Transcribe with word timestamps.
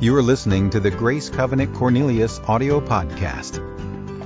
You 0.00 0.16
are 0.16 0.22
listening 0.22 0.70
to 0.70 0.80
the 0.80 0.90
Grace 0.90 1.28
Covenant 1.28 1.74
Cornelius 1.74 2.40
audio 2.48 2.80
podcast. 2.80 3.58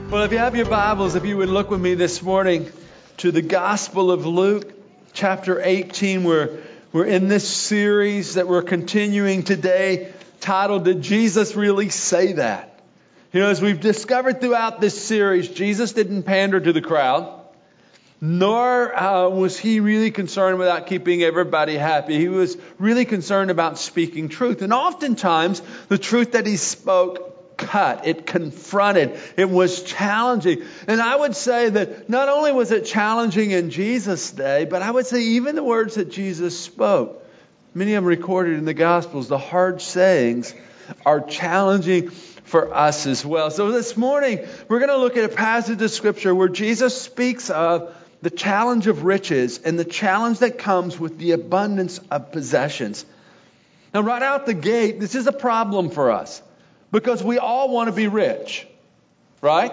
Well, 0.09 0.23
if 0.23 0.31
you 0.31 0.39
have 0.39 0.55
your 0.55 0.67
Bibles, 0.67 1.17
if 1.17 1.25
you 1.25 1.37
would 1.39 1.49
look 1.49 1.69
with 1.69 1.81
me 1.81 1.95
this 1.95 2.23
morning 2.23 2.71
to 3.17 3.33
the 3.33 3.43
Gospel 3.43 4.13
of 4.13 4.25
Luke, 4.25 4.73
chapter 5.15 5.61
18, 5.61 6.23
where 6.23 6.61
we're 6.93 7.07
in 7.07 7.27
this 7.27 7.49
series 7.49 8.35
that 8.35 8.47
we're 8.47 8.63
continuing 8.63 9.43
today 9.43 10.13
titled, 10.39 10.85
Did 10.85 11.03
Jesus 11.03 11.57
Really 11.57 11.89
Say 11.89 12.35
That? 12.35 12.79
You 13.33 13.41
know, 13.41 13.51
as 13.51 13.61
we've 13.61 13.81
discovered 13.81 14.41
throughout 14.41 14.81
this 14.81 15.05
series, 15.05 15.49
Jesus 15.49 15.93
didn't 15.93 16.23
pander 16.23 16.61
to 16.61 16.73
the 16.73 16.83
crowd 16.83 17.44
nor 18.25 18.99
uh, 18.99 19.29
was 19.29 19.59
he 19.59 19.81
really 19.81 20.11
concerned 20.11 20.55
about 20.55 20.87
keeping 20.87 21.23
everybody 21.23 21.77
happy. 21.77 22.19
He 22.19 22.29
was 22.29 22.57
really 22.79 23.05
concerned 23.05 23.51
about 23.51 23.79
speaking 23.79 24.31
truth. 24.31 24.63
And 24.63 24.73
oftentimes, 24.73 25.61
the 25.89 25.99
truth 25.99 26.33
that 26.33 26.47
he 26.47 26.57
spoke 26.57 27.59
cut, 27.59 28.07
it 28.07 28.25
confronted, 28.25 29.21
it 29.37 29.51
was 29.51 29.83
challenging. 29.83 30.63
And 30.89 31.03
I 31.03 31.15
would 31.15 31.37
say 31.37 31.69
that 31.69 32.09
not 32.09 32.31
only 32.31 32.51
was 32.51 32.71
it 32.71 32.87
challenging 32.87 33.51
in 33.51 33.69
Jesus' 33.69 34.31
day, 34.31 34.65
but 34.65 34.81
I 34.81 34.91
would 34.91 35.05
say 35.05 35.21
even 35.21 35.55
the 35.55 35.63
words 35.63 35.97
that 35.97 36.11
Jesus 36.11 36.59
spoke, 36.59 37.23
many 37.75 37.93
of 37.93 38.05
them 38.05 38.09
recorded 38.09 38.57
in 38.59 38.65
the 38.65 38.73
Gospels, 38.73 39.29
the 39.29 39.37
hard 39.37 39.83
sayings, 39.83 40.55
are 41.05 41.21
challenging 41.21 42.09
for 42.09 42.73
us 42.73 43.07
as 43.07 43.23
well. 43.23 43.51
So 43.51 43.71
this 43.71 43.99
morning, 43.99 44.47
we're 44.67 44.79
going 44.79 44.91
to 44.91 44.97
look 44.97 45.19
at 45.19 45.25
a 45.25 45.35
passage 45.35 45.83
of 45.83 45.91
Scripture 45.91 46.35
where 46.35 46.49
Jesus 46.49 46.99
speaks 46.99 47.51
of 47.51 47.95
the 48.25 48.31
challenge 48.31 48.87
of 48.87 49.05
riches 49.05 49.61
and 49.67 49.79
the 49.79 49.85
challenge 49.85 50.39
that 50.39 50.57
comes 50.57 50.99
with 50.99 51.19
the 51.19 51.33
abundance 51.33 52.01
of 52.11 52.33
possessions. 52.33 53.05
Now, 53.93 54.01
right 54.01 54.23
out 54.23 54.47
the 54.47 54.55
gate, 54.55 54.99
this 54.99 55.15
is 55.15 55.27
a 55.27 55.33
problem 55.33 55.91
for 55.91 56.11
us 56.11 56.41
because 56.91 57.23
we 57.23 57.37
all 57.37 57.69
want 57.69 57.89
to 57.89 57.93
be 57.95 58.09
rich, 58.09 58.67
right? 59.43 59.73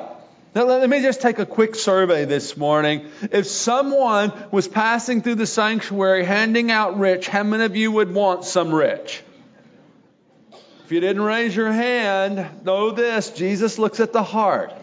Now, 0.54 0.66
let 0.66 0.90
me 0.90 1.02
just 1.02 1.22
take 1.22 1.40
a 1.40 1.46
quick 1.46 1.76
survey 1.76 2.26
this 2.26 2.58
morning. 2.58 3.10
If 3.32 3.48
someone 3.48 4.34
was 4.52 4.68
passing 4.68 5.22
through 5.22 5.36
the 5.36 5.48
sanctuary 5.48 6.26
handing 6.26 6.72
out 6.72 7.00
rich, 7.00 7.30
how 7.30 7.44
many 7.44 7.64
of 7.64 7.78
you 7.78 7.90
would 7.94 8.14
want 8.14 8.44
some 8.44 8.76
rich? 8.76 9.24
If 10.84 10.92
you 10.92 11.00
didn't 11.00 11.22
raise 11.22 11.56
your 11.56 11.72
hand, 11.72 12.66
know 12.66 12.92
this 12.92 13.30
Jesus 13.30 13.80
looks 13.80 14.02
at 14.02 14.12
the 14.12 14.24
heart. 14.24 14.74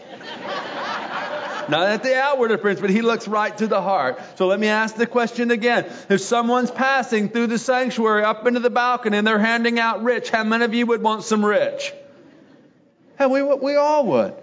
Not 1.69 1.87
at 1.87 2.03
the 2.03 2.15
outward 2.15 2.51
appearance, 2.51 2.81
but 2.81 2.89
he 2.89 3.01
looks 3.01 3.27
right 3.27 3.55
to 3.57 3.67
the 3.67 3.81
heart. 3.81 4.19
So 4.35 4.47
let 4.47 4.59
me 4.59 4.67
ask 4.67 4.95
the 4.95 5.05
question 5.07 5.51
again. 5.51 5.85
If 6.09 6.21
someone's 6.21 6.71
passing 6.71 7.29
through 7.29 7.47
the 7.47 7.59
sanctuary 7.59 8.23
up 8.23 8.47
into 8.47 8.59
the 8.59 8.69
balcony 8.69 9.17
and 9.17 9.27
they're 9.27 9.39
handing 9.39 9.79
out 9.79 10.03
rich, 10.03 10.29
how 10.29 10.43
many 10.43 10.65
of 10.65 10.73
you 10.73 10.85
would 10.87 11.01
want 11.01 11.23
some 11.23 11.45
rich? 11.45 11.93
And 13.19 13.31
we, 13.31 13.43
we 13.43 13.75
all 13.75 14.05
would. 14.07 14.33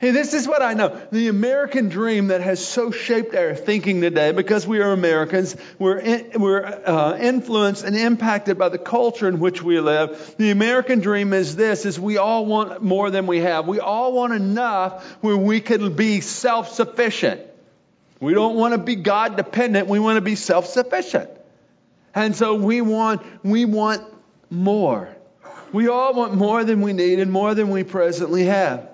Hey, 0.00 0.12
this 0.12 0.32
is 0.32 0.46
what 0.46 0.62
I 0.62 0.74
know. 0.74 1.00
The 1.10 1.26
American 1.26 1.88
dream 1.88 2.28
that 2.28 2.40
has 2.40 2.64
so 2.64 2.92
shaped 2.92 3.34
our 3.34 3.56
thinking 3.56 4.00
today, 4.00 4.30
because 4.30 4.64
we 4.64 4.78
are 4.78 4.92
Americans, 4.92 5.56
we're, 5.76 5.98
in, 5.98 6.40
we're 6.40 6.64
uh, 6.64 7.18
influenced 7.18 7.82
and 7.82 7.96
impacted 7.96 8.58
by 8.58 8.68
the 8.68 8.78
culture 8.78 9.26
in 9.26 9.40
which 9.40 9.60
we 9.60 9.80
live. 9.80 10.36
The 10.38 10.50
American 10.50 11.00
dream 11.00 11.32
is 11.32 11.56
this, 11.56 11.84
is 11.84 11.98
we 11.98 12.16
all 12.16 12.46
want 12.46 12.80
more 12.80 13.10
than 13.10 13.26
we 13.26 13.40
have. 13.40 13.66
We 13.66 13.80
all 13.80 14.12
want 14.12 14.34
enough 14.34 15.04
where 15.20 15.36
we 15.36 15.60
can 15.60 15.94
be 15.94 16.20
self-sufficient. 16.20 17.40
We 18.20 18.34
don't 18.34 18.54
want 18.54 18.74
to 18.74 18.78
be 18.78 18.94
God 18.94 19.36
dependent. 19.36 19.88
We 19.88 19.98
want 19.98 20.16
to 20.16 20.20
be 20.20 20.36
self-sufficient. 20.36 21.28
And 22.14 22.36
so 22.36 22.54
we 22.54 22.82
want, 22.82 23.22
we 23.42 23.64
want 23.64 24.04
more. 24.48 25.08
We 25.72 25.88
all 25.88 26.14
want 26.14 26.34
more 26.34 26.62
than 26.62 26.82
we 26.82 26.92
need 26.92 27.18
and 27.18 27.32
more 27.32 27.56
than 27.56 27.70
we 27.70 27.82
presently 27.82 28.44
have. 28.44 28.88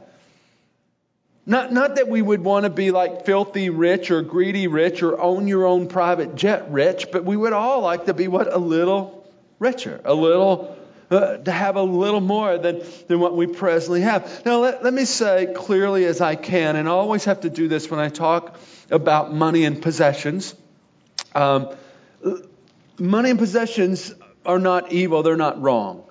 Not, 1.47 1.73
not 1.73 1.97
that 1.97 2.09
we 2.09 2.23
would 2.23 2.43
want 2.43 2.65
to 2.65 2.71
be 2.71 2.91
like 2.91 3.27
filthy 3.27 3.69
rich 3.69 4.11
or 4.11 4.23
greedy 4.23 4.67
rich 4.67 5.03
or 5.03 5.21
own 5.21 5.47
your 5.47 5.67
own 5.67 5.89
private 5.89 6.35
jet 6.37 6.71
rich, 6.71 7.09
but 7.13 7.25
we 7.25 7.37
would 7.37 7.53
all 7.53 7.83
like 7.83 8.07
to 8.07 8.15
be 8.15 8.29
what? 8.29 8.53
A 8.53 8.59
little 8.59 9.27
richer, 9.59 10.01
a 10.05 10.15
little, 10.15 10.77
uh, 11.11 11.37
to 11.39 11.53
have 11.53 11.77
a 11.77 11.83
little 11.83 12.23
more 12.23 12.57
than, 12.57 12.83
than 13.09 13.21
what 13.21 13.37
we 13.37 13.47
presently 13.47 14.01
have. 14.01 14.43
Now, 14.47 14.61
let, 14.61 14.83
let 14.83 14.95
me 14.95 15.05
say 15.05 15.53
clearly 15.55 16.07
as 16.07 16.23
I 16.23 16.35
can, 16.35 16.77
and 16.77 16.89
I 16.89 16.93
always 16.93 17.25
have 17.27 17.43
to 17.43 17.51
do 17.51 17.69
this 17.69 17.91
when 17.91 18.01
I 18.01 18.09
talk 18.09 18.59
about 18.91 19.35
money 19.35 19.67
and 19.67 19.83
possessions. 19.83 20.55
Um, 21.35 21.75
money 22.99 23.31
and 23.31 23.39
possessions 23.39 24.15
are 24.47 24.59
not 24.59 24.93
evil, 24.93 25.23
they're 25.23 25.37
not 25.37 25.61
wrong. 25.61 26.05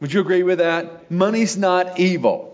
Would 0.00 0.12
you 0.12 0.20
agree 0.20 0.42
with 0.42 0.58
that? 0.58 1.10
Money's 1.10 1.56
not 1.56 1.98
evil. 1.98 2.47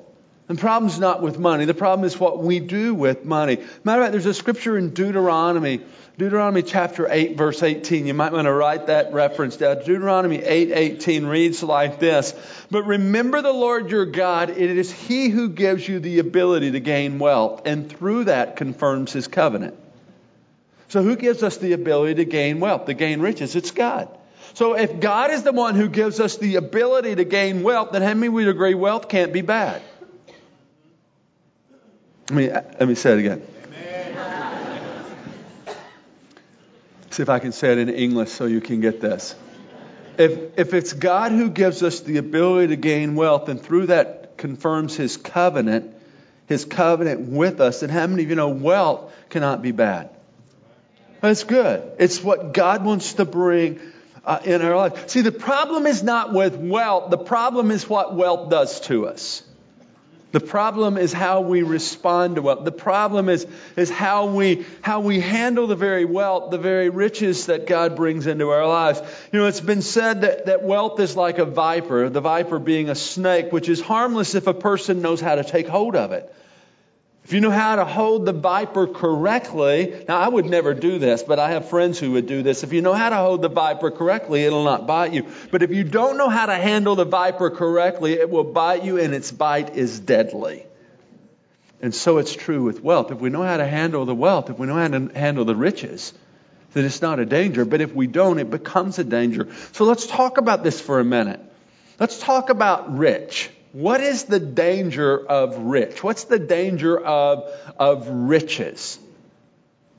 The 0.47 0.56
problem's 0.56 0.99
not 0.99 1.22
with 1.22 1.38
money. 1.38 1.65
The 1.65 1.72
problem 1.72 2.06
is 2.06 2.21
what 2.21 2.38
we 2.38 2.60
do 2.60 2.94
with 2.94 3.25
money. 3.25 3.56
Matter 3.82 4.03
of 4.03 4.05
fact, 4.05 4.12
there's 4.12 4.27
a 4.27 4.34
scripture 4.34 4.77
in 4.77 4.91
Deuteronomy, 4.91 5.81
Deuteronomy 6.19 6.62
chapter 6.62 7.09
8, 7.10 7.34
verse 7.38 7.62
18. 7.62 8.06
You 8.06 8.12
might 8.12 8.32
want 8.32 8.44
to 8.44 8.53
write 8.53 8.88
that 8.88 9.15
reference 9.15 9.56
down. 9.56 9.78
Deuteronomy 9.78 10.43
8, 10.43 10.72
18 10.72 11.25
reads 11.25 11.62
like 11.62 11.99
this. 11.99 12.34
But 12.71 12.82
remember 12.82 13.41
the 13.41 13.55
Lord 13.55 13.91
your 13.91 14.05
God. 14.05 14.50
It 14.50 14.59
is 14.59 14.93
He 14.93 15.31
who 15.31 15.49
gives 15.49 15.88
you 15.88 15.99
the 15.99 16.19
ability 16.19 16.72
to 16.72 16.81
gain 16.81 17.19
wealth, 17.19 17.62
and 17.65 17.91
through 17.91 18.25
that 18.25 18.56
confirms 18.56 19.15
His 19.15 19.28
covenant. 19.28 19.78
So 20.88 21.03
who 21.03 21.16
gives 21.16 21.43
us 21.43 21.56
the 21.56 21.72
ability 21.72 22.16
to 22.16 22.26
gain 22.26 22.61
wealth, 22.61 22.84
to 22.84 22.94
gain 22.94 23.21
riches? 23.21 23.56
It's 23.56 23.71
God. 23.71 24.11
So 24.53 24.76
if 24.76 25.00
God 25.00 25.31
is 25.31 25.43
the 25.43 25.53
one 25.53 25.75
who 25.75 25.88
gives 25.88 26.21
us 26.21 26.37
the 26.37 26.56
ability 26.56 27.15
to 27.16 27.25
gain 27.25 27.62
wealth, 27.62 27.93
then 27.93 28.03
how 28.03 28.12
many 28.12 28.28
would 28.28 28.47
agree 28.47 28.75
wealth 28.75 29.09
can't 29.09 29.32
be 29.32 29.41
bad? 29.41 29.82
Let 32.30 32.36
me, 32.36 32.48
let 32.48 32.88
me 32.88 32.94
say 32.94 33.12
it 33.12 33.18
again. 33.18 33.42
See 37.10 37.22
if 37.22 37.28
I 37.28 37.38
can 37.38 37.52
say 37.52 37.72
it 37.72 37.78
in 37.78 37.90
English 37.90 38.30
so 38.30 38.46
you 38.46 38.60
can 38.60 38.80
get 38.80 39.00
this. 39.00 39.36
If, 40.16 40.58
if 40.58 40.74
it's 40.74 40.92
God 40.92 41.32
who 41.32 41.50
gives 41.50 41.82
us 41.82 42.00
the 42.00 42.16
ability 42.16 42.68
to 42.68 42.76
gain 42.76 43.14
wealth 43.14 43.48
and 43.48 43.60
through 43.60 43.86
that 43.86 44.36
confirms 44.38 44.96
his 44.96 45.16
covenant, 45.16 45.94
his 46.46 46.64
covenant 46.64 47.28
with 47.28 47.60
us, 47.60 47.80
then 47.80 47.90
how 47.90 48.06
many 48.06 48.24
of 48.24 48.30
you 48.30 48.36
know 48.36 48.48
wealth 48.48 49.12
cannot 49.28 49.62
be 49.62 49.72
bad? 49.72 50.10
That's 51.20 51.44
good. 51.44 51.82
It's 51.98 52.22
what 52.22 52.52
God 52.52 52.84
wants 52.84 53.14
to 53.14 53.24
bring 53.24 53.80
uh, 54.24 54.40
in 54.44 54.62
our 54.62 54.76
life. 54.76 55.08
See, 55.08 55.20
the 55.20 55.32
problem 55.32 55.86
is 55.86 56.02
not 56.02 56.32
with 56.32 56.56
wealth, 56.56 57.10
the 57.10 57.18
problem 57.18 57.70
is 57.70 57.88
what 57.88 58.14
wealth 58.14 58.50
does 58.50 58.80
to 58.82 59.08
us. 59.08 59.42
The 60.34 60.40
problem 60.40 60.96
is 60.96 61.12
how 61.12 61.42
we 61.42 61.62
respond 61.62 62.34
to 62.34 62.42
wealth. 62.42 62.64
The 62.64 62.72
problem 62.72 63.28
is, 63.28 63.46
is 63.76 63.88
how, 63.88 64.26
we, 64.26 64.66
how 64.82 64.98
we 64.98 65.20
handle 65.20 65.68
the 65.68 65.76
very 65.76 66.04
wealth, 66.04 66.50
the 66.50 66.58
very 66.58 66.88
riches 66.88 67.46
that 67.46 67.68
God 67.68 67.94
brings 67.94 68.26
into 68.26 68.50
our 68.50 68.66
lives. 68.66 69.00
You 69.30 69.38
know, 69.38 69.46
it's 69.46 69.60
been 69.60 69.80
said 69.80 70.22
that, 70.22 70.46
that 70.46 70.64
wealth 70.64 70.98
is 70.98 71.14
like 71.14 71.38
a 71.38 71.44
viper, 71.44 72.08
the 72.08 72.20
viper 72.20 72.58
being 72.58 72.90
a 72.90 72.96
snake, 72.96 73.52
which 73.52 73.68
is 73.68 73.80
harmless 73.80 74.34
if 74.34 74.48
a 74.48 74.54
person 74.54 75.02
knows 75.02 75.20
how 75.20 75.36
to 75.36 75.44
take 75.44 75.68
hold 75.68 75.94
of 75.94 76.10
it. 76.10 76.34
If 77.24 77.32
you 77.32 77.40
know 77.40 77.50
how 77.50 77.76
to 77.76 77.86
hold 77.86 78.26
the 78.26 78.34
viper 78.34 78.86
correctly, 78.86 80.04
now 80.06 80.18
I 80.18 80.28
would 80.28 80.44
never 80.44 80.74
do 80.74 80.98
this, 80.98 81.22
but 81.22 81.38
I 81.38 81.52
have 81.52 81.70
friends 81.70 81.98
who 81.98 82.12
would 82.12 82.26
do 82.26 82.42
this. 82.42 82.64
If 82.64 82.74
you 82.74 82.82
know 82.82 82.92
how 82.92 83.08
to 83.08 83.16
hold 83.16 83.40
the 83.40 83.48
viper 83.48 83.90
correctly, 83.90 84.44
it'll 84.44 84.64
not 84.64 84.86
bite 84.86 85.14
you. 85.14 85.26
But 85.50 85.62
if 85.62 85.70
you 85.70 85.84
don't 85.84 86.18
know 86.18 86.28
how 86.28 86.44
to 86.44 86.54
handle 86.54 86.96
the 86.96 87.06
viper 87.06 87.48
correctly, 87.48 88.12
it 88.12 88.28
will 88.28 88.44
bite 88.44 88.84
you 88.84 88.98
and 88.98 89.14
its 89.14 89.32
bite 89.32 89.74
is 89.74 89.98
deadly. 90.00 90.66
And 91.80 91.94
so 91.94 92.18
it's 92.18 92.34
true 92.34 92.62
with 92.62 92.82
wealth. 92.82 93.10
If 93.10 93.20
we 93.20 93.30
know 93.30 93.42
how 93.42 93.56
to 93.56 93.66
handle 93.66 94.04
the 94.04 94.14
wealth, 94.14 94.50
if 94.50 94.58
we 94.58 94.66
know 94.66 94.74
how 94.74 94.88
to 94.88 95.10
handle 95.14 95.46
the 95.46 95.56
riches, 95.56 96.12
then 96.74 96.84
it's 96.84 97.00
not 97.00 97.20
a 97.20 97.24
danger. 97.24 97.64
But 97.64 97.80
if 97.80 97.94
we 97.94 98.06
don't, 98.06 98.38
it 98.38 98.50
becomes 98.50 98.98
a 98.98 99.04
danger. 99.04 99.48
So 99.72 99.86
let's 99.86 100.06
talk 100.06 100.36
about 100.36 100.62
this 100.62 100.78
for 100.78 101.00
a 101.00 101.04
minute. 101.04 101.40
Let's 101.99 102.19
talk 102.19 102.50
about 102.50 102.99
rich. 102.99 103.49
What 103.75 104.00
is 104.00 104.23
the 104.23 104.38
danger 104.38 105.19
of 105.19 105.59
rich? 105.59 106.00
What's 106.00 106.25
the 106.25 106.38
danger 106.38 106.97
of, 106.97 107.50
of 107.76 108.06
riches? 108.09 109.00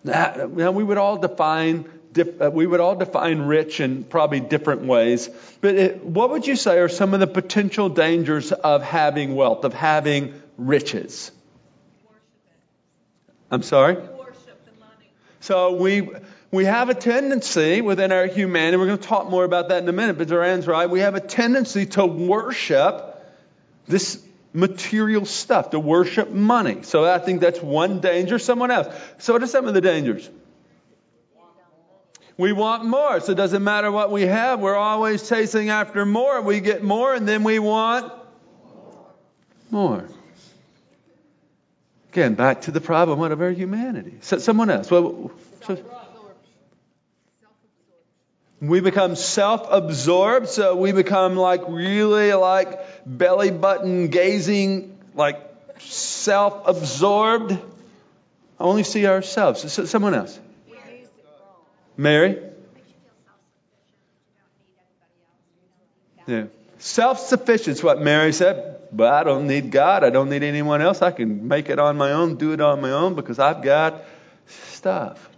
Now, 0.02 0.48
we 0.48 0.82
would 0.82 0.98
all 0.98 1.18
define 1.18 1.84
uh, 2.18 2.50
we 2.50 2.66
would 2.66 2.80
all 2.80 2.96
define 2.96 3.40
rich 3.42 3.82
in 3.82 4.06
probably 4.06 4.40
different 4.40 4.84
ways. 4.84 5.30
But 5.60 5.76
it, 5.76 6.06
what 6.06 6.30
would 6.30 6.48
you 6.48 6.56
say 6.56 6.80
are 6.80 6.88
some 6.88 7.14
of 7.14 7.20
the 7.20 7.28
potential 7.28 7.90
dangers 7.90 8.54
of 8.54 8.82
having 8.82 9.36
wealth, 9.36 9.66
of 9.66 9.74
having 9.74 10.42
riches? 10.58 11.30
I'm 13.52 13.64
sorry? 13.64 13.98
So 15.42 15.74
we 15.74 16.10
we 16.50 16.64
have 16.64 16.88
a 16.88 16.94
tendency 16.94 17.82
within 17.82 18.14
our 18.14 18.28
humanity, 18.28 18.78
we're 18.78 18.86
going 18.86 19.00
to 19.00 19.08
talk 19.08 19.30
more 19.30 19.44
about 19.44 19.68
that 19.68 19.84
in 19.84 19.90
a 19.90 19.92
minute, 19.92 20.18
but 20.18 20.30
Duran's 20.30 20.66
right. 20.66 20.90
We 20.90 21.02
have 21.02 21.16
a 21.16 21.20
tendency 21.20 21.88
to 21.88 22.06
worship 22.06 23.15
this 23.88 24.22
material 24.54 25.26
stuff, 25.26 25.72
to 25.72 25.80
worship 25.80 26.32
money. 26.32 26.84
So 26.84 27.06
I 27.06 27.20
think 27.20 27.42
that's 27.42 27.62
one 27.62 28.00
danger. 28.00 28.40
Someone 28.40 28.72
else. 28.72 28.88
So 29.18 29.34
what 29.34 29.44
are 29.44 29.48
some 29.48 29.68
of 29.68 29.74
the 29.74 29.82
dangers? 29.82 30.30
We 32.38 32.52
want 32.52 32.86
more. 32.86 33.20
So 33.20 33.32
it 33.32 33.36
doesn't 33.36 33.64
matter 33.64 33.92
what 33.92 34.12
we 34.12 34.24
have. 34.24 34.60
We're 34.60 34.76
always 34.76 35.28
chasing 35.28 35.70
after 35.70 36.06
more. 36.06 36.42
We 36.42 36.60
get 36.60 36.84
more 36.84 37.14
and 37.14 37.28
then 37.28 37.44
we 37.44 37.60
want 37.60 38.12
more. 39.72 40.06
Again, 42.12 42.36
back 42.36 42.62
to 42.62 42.72
the 42.72 42.82
problem 42.82 43.20
of 43.22 43.42
our 43.42 43.52
humanity. 43.52 44.16
So, 44.22 44.38
someone 44.38 44.70
else. 44.70 44.90
Well, 44.90 45.32
so, 45.68 45.78
we 48.62 48.80
become 48.80 49.18
self 49.18 49.68
absorbed, 49.70 50.48
so 50.48 50.78
we 50.78 50.94
become 50.94 51.36
like 51.36 51.64
really 51.68 52.34
like 52.34 52.95
belly 53.06 53.52
button 53.52 54.08
gazing, 54.08 54.98
like 55.14 55.40
self 55.80 56.68
absorbed. 56.68 57.58
Only 58.60 58.84
see 58.84 59.06
ourselves. 59.06 59.72
So, 59.72 59.86
someone 59.86 60.14
else. 60.14 60.40
Mary? 61.98 62.42
Yeah. 66.28 66.46
Self 66.78 67.20
sufficient 67.20 67.78
is 67.78 67.84
what 67.84 68.02
Mary 68.02 68.34
said. 68.34 68.76
But 68.92 69.14
I 69.14 69.24
don't 69.24 69.48
need 69.48 69.72
God. 69.72 70.04
I 70.04 70.10
don't 70.10 70.30
need 70.30 70.44
anyone 70.44 70.82
else. 70.82 71.02
I 71.02 71.12
can 71.12 71.48
make 71.48 71.70
it 71.70 71.80
on 71.80 71.98
my 71.98 72.12
own, 72.12 72.36
do 72.36 72.54
it 72.54 72.62
on 72.62 72.82
my 72.82 72.92
own 72.92 73.16
because 73.16 73.40
I've 73.40 73.62
got 73.62 74.04
stuff. 74.48 75.30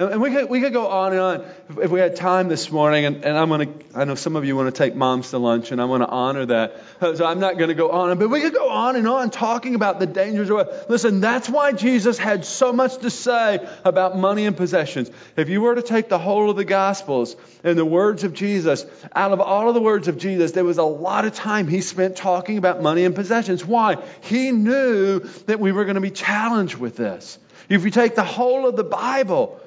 And 0.00 0.20
we 0.20 0.30
could, 0.30 0.48
we 0.48 0.60
could 0.60 0.72
go 0.72 0.86
on 0.86 1.10
and 1.10 1.20
on 1.20 1.44
if 1.82 1.90
we 1.90 1.98
had 1.98 2.14
time 2.14 2.46
this 2.46 2.70
morning. 2.70 3.04
And, 3.04 3.24
and 3.24 3.36
I'm 3.36 3.48
going 3.48 3.66
to, 3.66 3.98
I 3.98 4.04
know 4.04 4.14
some 4.14 4.36
of 4.36 4.44
you 4.44 4.54
want 4.54 4.72
to 4.72 4.78
take 4.78 4.94
moms 4.94 5.30
to 5.30 5.38
lunch, 5.38 5.72
and 5.72 5.80
I 5.80 5.86
want 5.86 6.04
to 6.04 6.08
honor 6.08 6.46
that. 6.46 6.76
Uh, 7.00 7.16
so 7.16 7.26
I'm 7.26 7.40
not 7.40 7.58
going 7.58 7.66
to 7.66 7.74
go 7.74 7.90
on. 7.90 8.16
But 8.16 8.28
we 8.28 8.40
could 8.40 8.54
go 8.54 8.70
on 8.70 8.94
and 8.94 9.08
on 9.08 9.30
talking 9.30 9.74
about 9.74 9.98
the 9.98 10.06
dangers 10.06 10.52
of. 10.52 10.68
Listen, 10.88 11.20
that's 11.20 11.48
why 11.48 11.72
Jesus 11.72 12.16
had 12.16 12.44
so 12.44 12.72
much 12.72 12.98
to 12.98 13.10
say 13.10 13.68
about 13.84 14.16
money 14.16 14.46
and 14.46 14.56
possessions. 14.56 15.10
If 15.36 15.48
you 15.48 15.62
were 15.62 15.74
to 15.74 15.82
take 15.82 16.08
the 16.08 16.18
whole 16.18 16.48
of 16.48 16.54
the 16.54 16.64
Gospels 16.64 17.34
and 17.64 17.76
the 17.76 17.84
words 17.84 18.22
of 18.22 18.34
Jesus, 18.34 18.86
out 19.16 19.32
of 19.32 19.40
all 19.40 19.66
of 19.66 19.74
the 19.74 19.82
words 19.82 20.06
of 20.06 20.16
Jesus, 20.16 20.52
there 20.52 20.64
was 20.64 20.78
a 20.78 20.84
lot 20.84 21.24
of 21.24 21.34
time 21.34 21.66
he 21.66 21.80
spent 21.80 22.14
talking 22.14 22.56
about 22.56 22.80
money 22.80 23.04
and 23.04 23.16
possessions. 23.16 23.64
Why? 23.64 23.96
He 24.20 24.52
knew 24.52 25.18
that 25.46 25.58
we 25.58 25.72
were 25.72 25.86
going 25.86 25.96
to 25.96 26.00
be 26.00 26.12
challenged 26.12 26.76
with 26.76 26.94
this. 26.94 27.36
If 27.68 27.84
you 27.84 27.90
take 27.90 28.14
the 28.14 28.22
whole 28.22 28.66
of 28.68 28.76
the 28.76 28.84
Bible, 28.84 29.60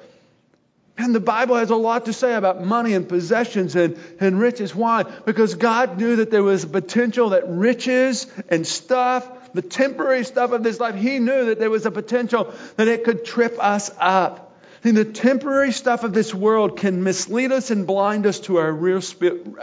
and 0.98 1.14
the 1.14 1.20
Bible 1.20 1.56
has 1.56 1.70
a 1.70 1.76
lot 1.76 2.04
to 2.06 2.12
say 2.12 2.34
about 2.34 2.62
money 2.62 2.92
and 2.92 3.08
possessions 3.08 3.74
and, 3.76 3.98
and 4.20 4.38
riches. 4.38 4.74
Why? 4.74 5.04
Because 5.04 5.54
God 5.54 5.98
knew 5.98 6.16
that 6.16 6.30
there 6.30 6.42
was 6.42 6.64
a 6.64 6.68
potential 6.68 7.30
that 7.30 7.44
riches 7.48 8.26
and 8.50 8.66
stuff, 8.66 9.52
the 9.54 9.62
temporary 9.62 10.24
stuff 10.24 10.52
of 10.52 10.62
this 10.62 10.78
life, 10.78 10.94
He 10.94 11.18
knew 11.18 11.46
that 11.46 11.58
there 11.58 11.70
was 11.70 11.86
a 11.86 11.90
potential 11.90 12.52
that 12.76 12.88
it 12.88 13.04
could 13.04 13.24
trip 13.24 13.56
us 13.58 13.90
up. 13.98 14.50
And 14.84 14.96
the 14.96 15.04
temporary 15.04 15.72
stuff 15.72 16.02
of 16.02 16.12
this 16.12 16.34
world 16.34 16.76
can 16.76 17.04
mislead 17.04 17.52
us 17.52 17.70
and 17.70 17.86
blind 17.86 18.26
us 18.26 18.40
to 18.40 18.56
our 18.56 18.72
real, 18.72 19.00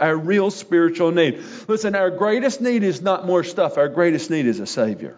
our 0.00 0.16
real 0.16 0.50
spiritual 0.50 1.12
need. 1.12 1.42
Listen, 1.68 1.94
our 1.94 2.10
greatest 2.10 2.60
need 2.60 2.82
is 2.82 3.02
not 3.02 3.26
more 3.26 3.44
stuff. 3.44 3.76
Our 3.76 3.88
greatest 3.88 4.30
need 4.30 4.46
is 4.46 4.60
a 4.60 4.66
Savior. 4.66 5.16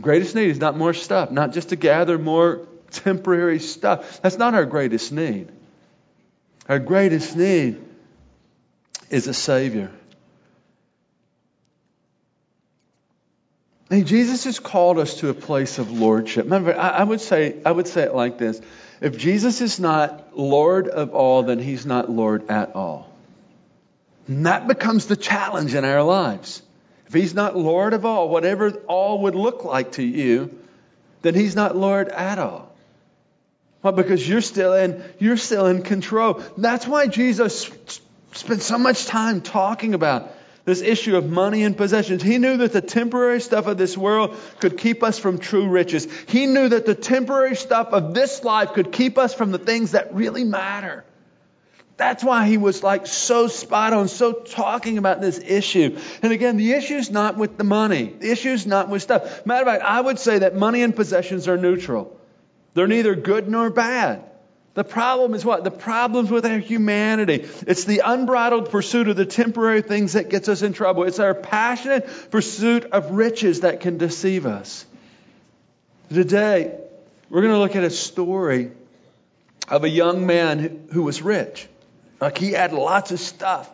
greatest 0.00 0.34
need 0.34 0.48
is 0.48 0.58
not 0.58 0.78
more 0.78 0.94
stuff, 0.94 1.30
not 1.30 1.52
just 1.52 1.68
to 1.68 1.76
gather 1.76 2.18
more 2.18 2.66
temporary 2.90 3.58
stuff. 3.60 4.20
That's 4.22 4.38
not 4.38 4.54
our 4.54 4.66
greatest 4.66 5.12
need. 5.12 5.50
Our 6.68 6.78
greatest 6.78 7.36
need 7.36 7.80
is 9.10 9.26
a 9.26 9.34
Savior. 9.34 9.90
Hey, 13.90 14.02
Jesus 14.04 14.44
has 14.44 14.60
called 14.60 15.00
us 15.00 15.16
to 15.16 15.30
a 15.30 15.34
place 15.34 15.78
of 15.78 15.90
lordship. 15.90 16.44
Remember, 16.44 16.76
I, 16.76 16.90
I, 16.90 17.02
would 17.02 17.20
say 17.20 17.60
I 17.66 17.72
would 17.72 17.88
say 17.88 18.02
it 18.02 18.14
like 18.14 18.38
this: 18.38 18.60
If 19.00 19.18
Jesus 19.18 19.60
is 19.60 19.80
not 19.80 20.38
Lord 20.38 20.86
of 20.86 21.12
all, 21.12 21.42
then 21.42 21.58
He's 21.58 21.84
not 21.84 22.08
Lord 22.08 22.48
at 22.50 22.76
all. 22.76 23.12
And 24.28 24.46
that 24.46 24.68
becomes 24.68 25.06
the 25.06 25.16
challenge 25.16 25.74
in 25.74 25.84
our 25.84 26.04
lives. 26.04 26.62
If 27.08 27.14
He's 27.14 27.34
not 27.34 27.56
Lord 27.56 27.92
of 27.92 28.04
all, 28.04 28.28
whatever 28.28 28.70
all 28.86 29.22
would 29.22 29.34
look 29.34 29.64
like 29.64 29.92
to 29.92 30.04
you, 30.04 30.56
then 31.22 31.34
He's 31.34 31.56
not 31.56 31.76
Lord 31.76 32.08
at 32.10 32.38
all. 32.38 32.69
Well, 33.82 33.92
because 33.94 34.26
you're 34.28 34.42
still 34.42 34.74
in, 34.74 35.02
you're 35.18 35.38
still 35.38 35.66
in 35.66 35.82
control. 35.82 36.42
That's 36.58 36.86
why 36.86 37.06
Jesus 37.06 37.70
spent 38.32 38.62
so 38.62 38.78
much 38.78 39.06
time 39.06 39.40
talking 39.40 39.94
about 39.94 40.32
this 40.66 40.82
issue 40.82 41.16
of 41.16 41.30
money 41.30 41.64
and 41.64 41.76
possessions. 41.76 42.22
He 42.22 42.38
knew 42.38 42.58
that 42.58 42.72
the 42.72 42.82
temporary 42.82 43.40
stuff 43.40 43.66
of 43.66 43.78
this 43.78 43.96
world 43.96 44.36
could 44.60 44.76
keep 44.76 45.02
us 45.02 45.18
from 45.18 45.38
true 45.38 45.68
riches. 45.68 46.06
He 46.28 46.46
knew 46.46 46.68
that 46.68 46.84
the 46.84 46.94
temporary 46.94 47.56
stuff 47.56 47.88
of 47.92 48.12
this 48.12 48.44
life 48.44 48.74
could 48.74 48.92
keep 48.92 49.16
us 49.16 49.32
from 49.32 49.50
the 49.50 49.58
things 49.58 49.92
that 49.92 50.14
really 50.14 50.44
matter. 50.44 51.04
That's 51.96 52.22
why 52.22 52.46
he 52.46 52.56
was 52.56 52.82
like 52.82 53.06
so 53.06 53.46
spot 53.48 53.92
on, 53.92 54.08
so 54.08 54.32
talking 54.32 54.96
about 54.98 55.20
this 55.20 55.38
issue. 55.38 55.98
And 56.22 56.32
again, 56.32 56.56
the 56.56 56.72
issue 56.72 56.96
is 56.96 57.10
not 57.10 57.36
with 57.36 57.58
the 57.58 57.64
money. 57.64 58.14
The 58.18 58.30
issue 58.30 58.50
is 58.50 58.66
not 58.66 58.88
with 58.88 59.02
stuff. 59.02 59.44
Matter 59.46 59.62
of 59.62 59.68
fact, 59.68 59.84
I 59.84 60.00
would 60.00 60.18
say 60.18 60.38
that 60.38 60.54
money 60.54 60.82
and 60.82 60.94
possessions 60.94 61.48
are 61.48 61.56
neutral. 61.56 62.19
They're 62.74 62.86
neither 62.86 63.14
good 63.14 63.48
nor 63.48 63.70
bad. 63.70 64.24
The 64.74 64.84
problem 64.84 65.34
is 65.34 65.44
what? 65.44 65.64
The 65.64 65.70
problem's 65.70 66.30
with 66.30 66.46
our 66.46 66.58
humanity. 66.58 67.48
It's 67.66 67.84
the 67.84 68.02
unbridled 68.04 68.70
pursuit 68.70 69.08
of 69.08 69.16
the 69.16 69.26
temporary 69.26 69.82
things 69.82 70.12
that 70.12 70.30
gets 70.30 70.48
us 70.48 70.62
in 70.62 70.72
trouble. 70.72 71.04
It's 71.04 71.18
our 71.18 71.34
passionate 71.34 72.30
pursuit 72.30 72.84
of 72.84 73.10
riches 73.10 73.60
that 73.60 73.80
can 73.80 73.98
deceive 73.98 74.46
us. 74.46 74.86
Today, 76.12 76.78
we're 77.28 77.42
going 77.42 77.52
to 77.52 77.58
look 77.58 77.76
at 77.76 77.84
a 77.84 77.90
story 77.90 78.70
of 79.68 79.84
a 79.84 79.88
young 79.88 80.26
man 80.26 80.88
who 80.92 81.02
was 81.02 81.20
rich. 81.20 81.68
Like 82.20 82.38
he 82.38 82.52
had 82.52 82.72
lots 82.72 83.10
of 83.10 83.18
stuff. 83.18 83.68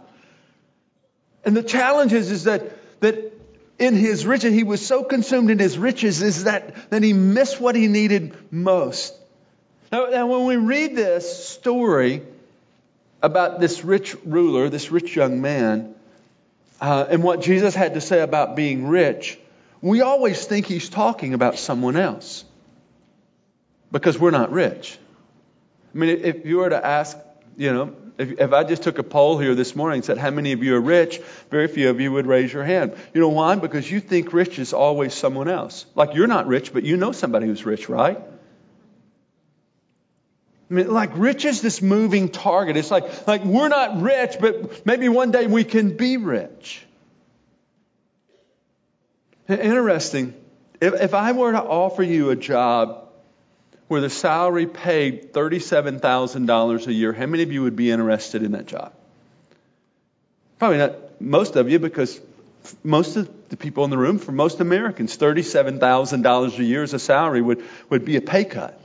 And 1.45 1.57
the 1.57 1.63
challenge 1.63 2.13
is, 2.13 2.31
is 2.31 2.45
that, 2.45 3.01
that 3.01 3.36
in 3.79 3.95
his 3.95 4.25
riches, 4.25 4.55
he 4.55 4.65
was 4.65 4.85
so 4.85 5.05
consumed 5.05 5.51
in 5.51 5.59
his 5.59 5.79
riches 5.79 6.23
is 6.23 6.45
that, 6.45 6.91
that 6.91 7.03
he 7.03 7.13
missed 7.13 7.61
what 7.61 7.75
he 7.75 7.89
needed 7.89 8.35
most. 8.51 9.15
Now, 9.93 10.07
now, 10.07 10.27
when 10.27 10.47
we 10.47 10.57
read 10.57 10.97
this 10.97 11.47
story 11.49 12.23
about 13.23 13.61
this 13.61 13.85
rich 13.85 14.17
ruler, 14.25 14.69
this 14.69 14.91
rich 14.91 15.15
young 15.15 15.41
man, 15.41 15.95
uh, 16.81 17.07
and 17.09 17.23
what 17.23 17.41
Jesus 17.41 17.75
had 17.75 17.95
to 17.95 18.01
say 18.01 18.21
about 18.21 18.57
being 18.57 18.89
rich, 18.89 19.39
we 19.81 20.01
always 20.01 20.45
think 20.45 20.67
he's 20.67 20.89
talking 20.89 21.35
about 21.35 21.59
someone 21.59 21.97
else 21.97 22.45
because 23.93 24.19
we're 24.19 24.31
not 24.31 24.51
rich. 24.51 24.99
I 25.95 25.99
mean, 25.99 26.21
if 26.25 26.45
you 26.45 26.59
were 26.59 26.71
to 26.71 26.85
ask, 26.85 27.17
you 27.57 27.73
know, 27.73 27.95
if, 28.19 28.41
if 28.41 28.53
I 28.53 28.65
just 28.65 28.83
took 28.83 28.99
a 28.99 29.03
poll 29.03 29.39
here 29.39 29.55
this 29.55 29.77
morning 29.77 29.99
and 29.99 30.05
said, 30.05 30.19
How 30.19 30.31
many 30.31 30.53
of 30.53 30.63
you 30.63 30.77
are 30.77 30.81
rich? 30.81 31.21
Very 31.51 31.69
few 31.69 31.91
of 31.91 32.01
you 32.01 32.13
would 32.13 32.27
raise 32.27 32.53
your 32.53 32.65
hand. 32.65 32.97
You 33.13 33.21
know 33.21 33.29
why? 33.29 33.57
Because 33.57 33.91
you 33.91 34.01
think 34.01 34.33
rich 34.33 34.59
is 34.59 34.73
always 34.73 35.15
someone 35.15 35.49
else. 35.49 35.87
Like 35.95 36.15
you're 36.15 36.27
not 36.27 36.47
rich, 36.47 36.73
but 36.73 36.83
you 36.83 36.97
know 36.97 37.13
somebody 37.13 37.47
who's 37.47 37.67
rich, 37.67 37.89
right? 37.89 38.19
I 40.69 40.75
mean, 40.75 40.93
like 40.93 41.11
rich 41.15 41.45
is 41.45 41.63
this 41.63 41.81
moving 41.81 42.29
target. 42.29 42.77
It's 42.77 42.91
like, 42.91 43.27
like 43.27 43.45
we're 43.45 43.69
not 43.69 44.01
rich, 44.01 44.37
but 44.41 44.85
maybe 44.85 45.09
one 45.09 45.31
day 45.31 45.47
we 45.47 45.63
can 45.63 45.97
be 45.97 46.17
rich. 46.17 46.85
Interesting. 49.49 50.35
If, 50.81 50.95
if 50.95 51.15
I 51.15 51.33
were 51.33 51.53
to 51.53 51.63
offer 51.63 52.03
you 52.03 52.31
a 52.31 52.37
job 52.37 53.06
where 53.89 54.01
the 54.01 54.11
salary 54.11 54.67
paid 54.67 55.33
$37,000 55.33 56.87
a 56.87 56.93
year, 56.93 57.13
how 57.13 57.27
many 57.27 57.43
of 57.43 57.53
you 57.53 57.63
would 57.63 57.77
be 57.77 57.91
interested 57.91 58.43
in 58.43 58.53
that 58.53 58.67
job? 58.67 58.93
Probably 60.59 60.79
not 60.79 61.21
most 61.21 61.57
of 61.57 61.71
you, 61.71 61.79
because 61.79 62.21
most 62.83 63.17
of 63.17 63.31
the 63.49 63.57
people 63.57 63.85
in 63.85 63.91
the 63.91 63.99
room, 63.99 64.19
for 64.19 64.33
most 64.33 64.61
Americans, 64.61 65.17
$37,000 65.17 66.59
a 66.59 66.65
year 66.65 66.83
as 66.83 66.95
a 66.95 66.99
salary 66.99 67.43
would, 67.43 67.63
would 67.91 68.05
be 68.05 68.17
a 68.17 68.21
pay 68.21 68.45
cut. 68.45 68.81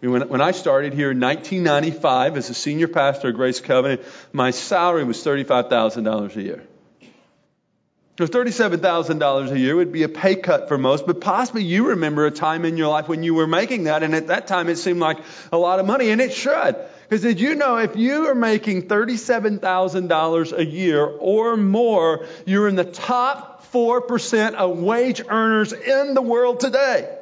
When, 0.00 0.28
when 0.28 0.40
I 0.40 0.50
started 0.50 0.94
here 0.94 1.12
in 1.12 1.20
1995 1.20 2.36
as 2.36 2.50
a 2.50 2.54
senior 2.54 2.88
pastor 2.88 3.28
at 3.28 3.34
Grace 3.34 3.60
Covenant, 3.60 4.02
my 4.32 4.50
salary 4.50 5.04
was 5.04 5.18
$35,000 5.18 6.34
a 6.34 6.42
year. 6.42 6.66
So 8.18 8.26
$37,000 8.26 9.50
a 9.50 9.58
year 9.58 9.74
would 9.74 9.90
be 9.90 10.02
a 10.02 10.08
pay 10.08 10.36
cut 10.36 10.68
for 10.68 10.76
most, 10.76 11.06
but 11.06 11.22
possibly 11.22 11.64
you 11.64 11.88
remember 11.88 12.26
a 12.26 12.30
time 12.30 12.66
in 12.66 12.76
your 12.76 12.88
life 12.88 13.08
when 13.08 13.22
you 13.22 13.32
were 13.32 13.46
making 13.46 13.84
that, 13.84 14.02
and 14.02 14.14
at 14.14 14.26
that 14.26 14.46
time 14.46 14.68
it 14.68 14.76
seemed 14.76 15.00
like 15.00 15.18
a 15.50 15.56
lot 15.56 15.80
of 15.80 15.86
money, 15.86 16.10
and 16.10 16.20
it 16.20 16.34
should. 16.34 16.76
Because 17.08 17.22
did 17.22 17.40
you 17.40 17.54
know 17.54 17.78
if 17.78 17.96
you 17.96 18.28
are 18.28 18.34
making 18.34 18.88
$37,000 18.88 20.58
a 20.58 20.64
year 20.64 21.02
or 21.06 21.56
more, 21.56 22.26
you're 22.44 22.68
in 22.68 22.76
the 22.76 22.84
top 22.84 23.64
4% 23.72 24.54
of 24.54 24.78
wage 24.78 25.22
earners 25.26 25.72
in 25.72 26.12
the 26.12 26.22
world 26.22 26.60
today? 26.60 27.18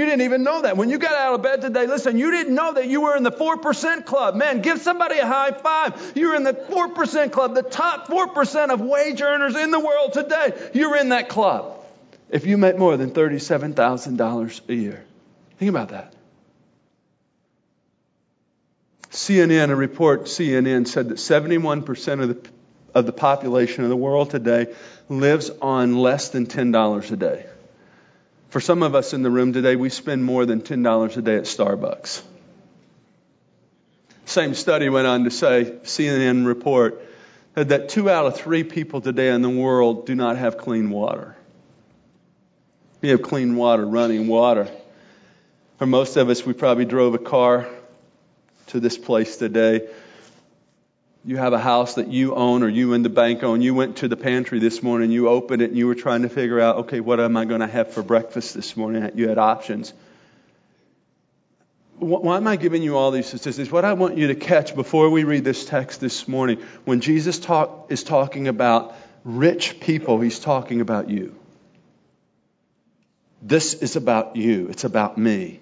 You 0.00 0.06
didn't 0.06 0.22
even 0.22 0.44
know 0.44 0.62
that. 0.62 0.78
When 0.78 0.88
you 0.88 0.96
got 0.96 1.12
out 1.12 1.34
of 1.34 1.42
bed 1.42 1.60
today, 1.60 1.86
listen, 1.86 2.16
you 2.16 2.30
didn't 2.30 2.54
know 2.54 2.72
that 2.72 2.88
you 2.88 3.02
were 3.02 3.18
in 3.18 3.22
the 3.22 3.30
4% 3.30 4.06
club. 4.06 4.34
Man, 4.34 4.62
give 4.62 4.80
somebody 4.80 5.18
a 5.18 5.26
high 5.26 5.50
five. 5.50 6.12
You're 6.14 6.34
in 6.36 6.42
the 6.42 6.54
4% 6.54 7.32
club, 7.32 7.54
the 7.54 7.62
top 7.62 8.08
4% 8.08 8.70
of 8.70 8.80
wage 8.80 9.20
earners 9.20 9.56
in 9.56 9.70
the 9.70 9.78
world 9.78 10.14
today. 10.14 10.70
You're 10.72 10.96
in 10.96 11.10
that 11.10 11.28
club 11.28 11.84
if 12.30 12.46
you 12.46 12.56
make 12.56 12.78
more 12.78 12.96
than 12.96 13.10
$37,000 13.10 14.68
a 14.70 14.74
year. 14.74 15.04
Think 15.58 15.68
about 15.68 15.90
that. 15.90 16.14
CNN, 19.10 19.68
a 19.68 19.76
report 19.76 20.24
CNN 20.24 20.88
said 20.88 21.10
that 21.10 21.16
71% 21.16 22.22
of 22.22 22.28
the, 22.30 22.50
of 22.94 23.04
the 23.04 23.12
population 23.12 23.84
of 23.84 23.90
the 23.90 23.96
world 23.96 24.30
today 24.30 24.74
lives 25.10 25.50
on 25.60 25.98
less 25.98 26.30
than 26.30 26.46
$10 26.46 27.12
a 27.12 27.16
day. 27.16 27.44
For 28.50 28.60
some 28.60 28.82
of 28.82 28.96
us 28.96 29.12
in 29.12 29.22
the 29.22 29.30
room 29.30 29.52
today, 29.52 29.76
we 29.76 29.90
spend 29.90 30.24
more 30.24 30.44
than 30.44 30.60
$10 30.60 31.16
a 31.16 31.22
day 31.22 31.36
at 31.36 31.44
Starbucks. 31.44 32.22
Same 34.24 34.54
study 34.54 34.88
went 34.88 35.06
on 35.06 35.24
to 35.24 35.30
say, 35.30 35.76
CNN 35.84 36.46
report, 36.46 37.00
that 37.54 37.88
two 37.88 38.10
out 38.10 38.26
of 38.26 38.36
three 38.36 38.64
people 38.64 39.00
today 39.00 39.30
in 39.30 39.42
the 39.42 39.50
world 39.50 40.04
do 40.04 40.16
not 40.16 40.36
have 40.36 40.58
clean 40.58 40.90
water. 40.90 41.36
We 43.00 43.10
have 43.10 43.22
clean 43.22 43.54
water, 43.54 43.86
running 43.86 44.26
water. 44.26 44.68
For 45.78 45.86
most 45.86 46.16
of 46.16 46.28
us, 46.28 46.44
we 46.44 46.52
probably 46.52 46.84
drove 46.84 47.14
a 47.14 47.18
car 47.18 47.68
to 48.68 48.80
this 48.80 48.98
place 48.98 49.36
today. 49.36 49.88
You 51.24 51.36
have 51.36 51.52
a 51.52 51.58
house 51.58 51.94
that 51.94 52.08
you 52.08 52.34
own 52.34 52.62
or 52.62 52.68
you 52.68 52.94
and 52.94 53.04
the 53.04 53.10
bank 53.10 53.42
own. 53.42 53.60
You 53.60 53.74
went 53.74 53.98
to 53.98 54.08
the 54.08 54.16
pantry 54.16 54.58
this 54.58 54.82
morning, 54.82 55.10
you 55.10 55.28
opened 55.28 55.60
it, 55.60 55.68
and 55.70 55.76
you 55.76 55.86
were 55.86 55.94
trying 55.94 56.22
to 56.22 56.30
figure 56.30 56.58
out, 56.58 56.76
okay, 56.76 57.00
what 57.00 57.20
am 57.20 57.36
I 57.36 57.44
going 57.44 57.60
to 57.60 57.66
have 57.66 57.92
for 57.92 58.02
breakfast 58.02 58.54
this 58.54 58.76
morning? 58.76 59.10
You 59.14 59.28
had 59.28 59.36
options. 59.36 59.92
Why 61.98 62.38
am 62.38 62.46
I 62.46 62.56
giving 62.56 62.82
you 62.82 62.96
all 62.96 63.10
these 63.10 63.26
statistics? 63.26 63.70
What 63.70 63.84
I 63.84 63.92
want 63.92 64.16
you 64.16 64.28
to 64.28 64.34
catch 64.34 64.74
before 64.74 65.10
we 65.10 65.24
read 65.24 65.44
this 65.44 65.66
text 65.66 66.00
this 66.00 66.26
morning, 66.26 66.62
when 66.86 67.02
Jesus 67.02 67.38
talk, 67.38 67.88
is 67.90 68.02
talking 68.02 68.48
about 68.48 68.94
rich 69.22 69.80
people, 69.80 70.18
he's 70.18 70.38
talking 70.38 70.80
about 70.80 71.10
you. 71.10 71.36
This 73.42 73.74
is 73.74 73.96
about 73.96 74.36
you, 74.36 74.68
it's 74.68 74.84
about 74.84 75.18
me. 75.18 75.60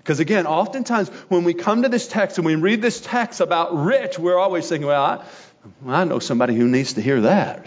Because 0.00 0.18
again, 0.18 0.46
oftentimes 0.46 1.10
when 1.28 1.44
we 1.44 1.52
come 1.52 1.82
to 1.82 1.88
this 1.90 2.08
text 2.08 2.38
and 2.38 2.46
we 2.46 2.54
read 2.54 2.80
this 2.80 3.00
text 3.00 3.40
about 3.40 3.84
rich, 3.84 4.18
we're 4.18 4.38
always 4.38 4.66
thinking, 4.66 4.88
well, 4.88 5.04
I, 5.04 5.24
I 5.86 6.04
know 6.04 6.18
somebody 6.18 6.54
who 6.54 6.66
needs 6.66 6.94
to 6.94 7.02
hear 7.02 7.20
that. 7.20 7.66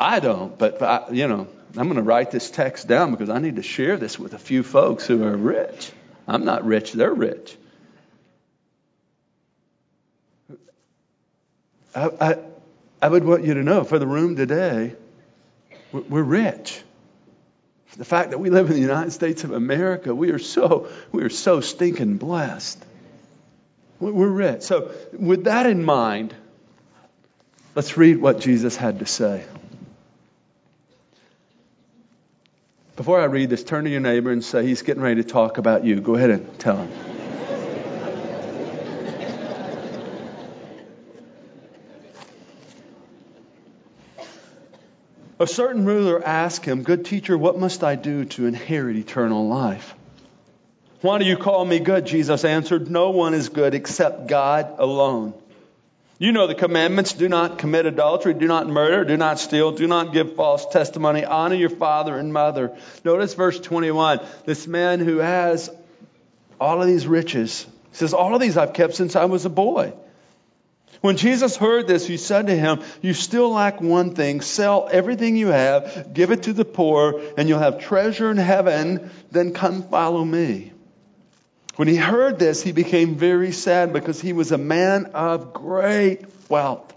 I 0.00 0.18
don't, 0.18 0.58
but, 0.58 0.80
but 0.80 1.10
I, 1.10 1.12
you 1.12 1.28
know, 1.28 1.46
I'm 1.76 1.84
going 1.84 1.96
to 1.96 2.02
write 2.02 2.32
this 2.32 2.50
text 2.50 2.88
down 2.88 3.12
because 3.12 3.30
I 3.30 3.38
need 3.38 3.56
to 3.56 3.62
share 3.62 3.96
this 3.96 4.18
with 4.18 4.34
a 4.34 4.38
few 4.38 4.64
folks 4.64 5.06
who 5.06 5.22
are 5.22 5.36
rich. 5.36 5.92
I'm 6.26 6.44
not 6.44 6.64
rich, 6.64 6.92
they're 6.92 7.14
rich. 7.14 7.56
I, 11.94 12.10
I, 12.20 12.38
I 13.00 13.08
would 13.08 13.24
want 13.24 13.44
you 13.44 13.54
to 13.54 13.62
know 13.62 13.84
for 13.84 14.00
the 14.00 14.06
room 14.08 14.34
today, 14.34 14.96
we're 15.92 16.22
rich. 16.22 16.82
The 17.96 18.04
fact 18.04 18.30
that 18.30 18.38
we 18.38 18.48
live 18.50 18.68
in 18.68 18.74
the 18.74 18.80
United 18.80 19.10
States 19.10 19.44
of 19.44 19.52
America, 19.52 20.14
we 20.14 20.30
are 20.30 20.38
so, 20.38 20.88
we 21.12 21.22
are 21.22 21.28
so 21.28 21.60
stinking 21.60 22.16
blessed. 22.16 22.82
We're 24.00 24.28
rich. 24.28 24.62
So, 24.62 24.90
with 25.12 25.44
that 25.44 25.66
in 25.66 25.84
mind, 25.84 26.34
let's 27.74 27.96
read 27.96 28.20
what 28.20 28.40
Jesus 28.40 28.76
had 28.76 28.98
to 28.98 29.06
say. 29.06 29.44
Before 32.96 33.20
I 33.20 33.24
read 33.24 33.50
this, 33.50 33.62
turn 33.62 33.84
to 33.84 33.90
your 33.90 34.00
neighbor 34.00 34.30
and 34.30 34.44
say, 34.44 34.66
He's 34.66 34.82
getting 34.82 35.02
ready 35.02 35.22
to 35.22 35.28
talk 35.28 35.58
about 35.58 35.84
you. 35.84 36.00
Go 36.00 36.14
ahead 36.14 36.30
and 36.30 36.58
tell 36.58 36.78
him. 36.78 37.11
A 45.42 45.46
certain 45.48 45.84
ruler 45.84 46.24
asked 46.24 46.64
him, 46.64 46.84
Good 46.84 47.04
teacher, 47.04 47.36
what 47.36 47.58
must 47.58 47.82
I 47.82 47.96
do 47.96 48.24
to 48.26 48.46
inherit 48.46 48.94
eternal 48.94 49.48
life? 49.48 49.92
Why 51.00 51.18
do 51.18 51.24
you 51.24 51.36
call 51.36 51.64
me 51.64 51.80
good? 51.80 52.06
Jesus 52.06 52.44
answered, 52.44 52.88
No 52.88 53.10
one 53.10 53.34
is 53.34 53.48
good 53.48 53.74
except 53.74 54.28
God 54.28 54.72
alone. 54.78 55.34
You 56.20 56.30
know 56.30 56.46
the 56.46 56.54
commandments 56.54 57.14
do 57.14 57.28
not 57.28 57.58
commit 57.58 57.86
adultery, 57.86 58.34
do 58.34 58.46
not 58.46 58.68
murder, 58.68 59.04
do 59.04 59.16
not 59.16 59.40
steal, 59.40 59.72
do 59.72 59.88
not 59.88 60.12
give 60.12 60.36
false 60.36 60.64
testimony, 60.66 61.24
honor 61.24 61.56
your 61.56 61.70
father 61.70 62.16
and 62.16 62.32
mother. 62.32 62.78
Notice 63.04 63.34
verse 63.34 63.58
21. 63.58 64.20
This 64.46 64.68
man 64.68 65.00
who 65.00 65.18
has 65.18 65.70
all 66.60 66.80
of 66.80 66.86
these 66.86 67.04
riches 67.04 67.66
says, 67.90 68.14
All 68.14 68.32
of 68.32 68.40
these 68.40 68.56
I've 68.56 68.74
kept 68.74 68.94
since 68.94 69.16
I 69.16 69.24
was 69.24 69.44
a 69.44 69.50
boy. 69.50 69.92
When 71.02 71.16
Jesus 71.16 71.56
heard 71.56 71.88
this, 71.88 72.06
he 72.06 72.16
said 72.16 72.46
to 72.46 72.56
him, 72.56 72.80
You 73.02 73.12
still 73.12 73.50
lack 73.50 73.80
one 73.80 74.14
thing. 74.14 74.40
Sell 74.40 74.88
everything 74.90 75.36
you 75.36 75.48
have, 75.48 76.14
give 76.14 76.30
it 76.30 76.44
to 76.44 76.52
the 76.52 76.64
poor, 76.64 77.20
and 77.36 77.48
you'll 77.48 77.58
have 77.58 77.80
treasure 77.80 78.30
in 78.30 78.36
heaven. 78.36 79.10
Then 79.32 79.52
come 79.52 79.82
follow 79.82 80.24
me. 80.24 80.72
When 81.74 81.88
he 81.88 81.96
heard 81.96 82.38
this, 82.38 82.62
he 82.62 82.70
became 82.70 83.16
very 83.16 83.50
sad 83.50 83.92
because 83.92 84.20
he 84.20 84.32
was 84.32 84.52
a 84.52 84.58
man 84.58 85.06
of 85.06 85.52
great 85.52 86.20
wealth. 86.48 86.94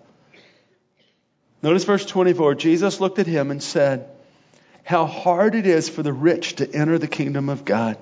Notice 1.64 1.86
verse 1.86 2.06
24. 2.06 2.54
Jesus 2.56 3.02
looked 3.02 3.18
at 3.18 3.26
him 3.26 3.50
and 3.50 3.64
said, 3.64 4.08
How 4.84 5.08
hard 5.08 5.56
it 5.56 5.66
is 5.66 5.90
for 5.90 6.04
the 6.04 6.14
rich 6.14 6.58
to 6.58 6.72
enter 6.72 7.00
the 7.00 7.08
kingdom 7.08 7.50
of 7.50 7.66
God. 7.66 7.98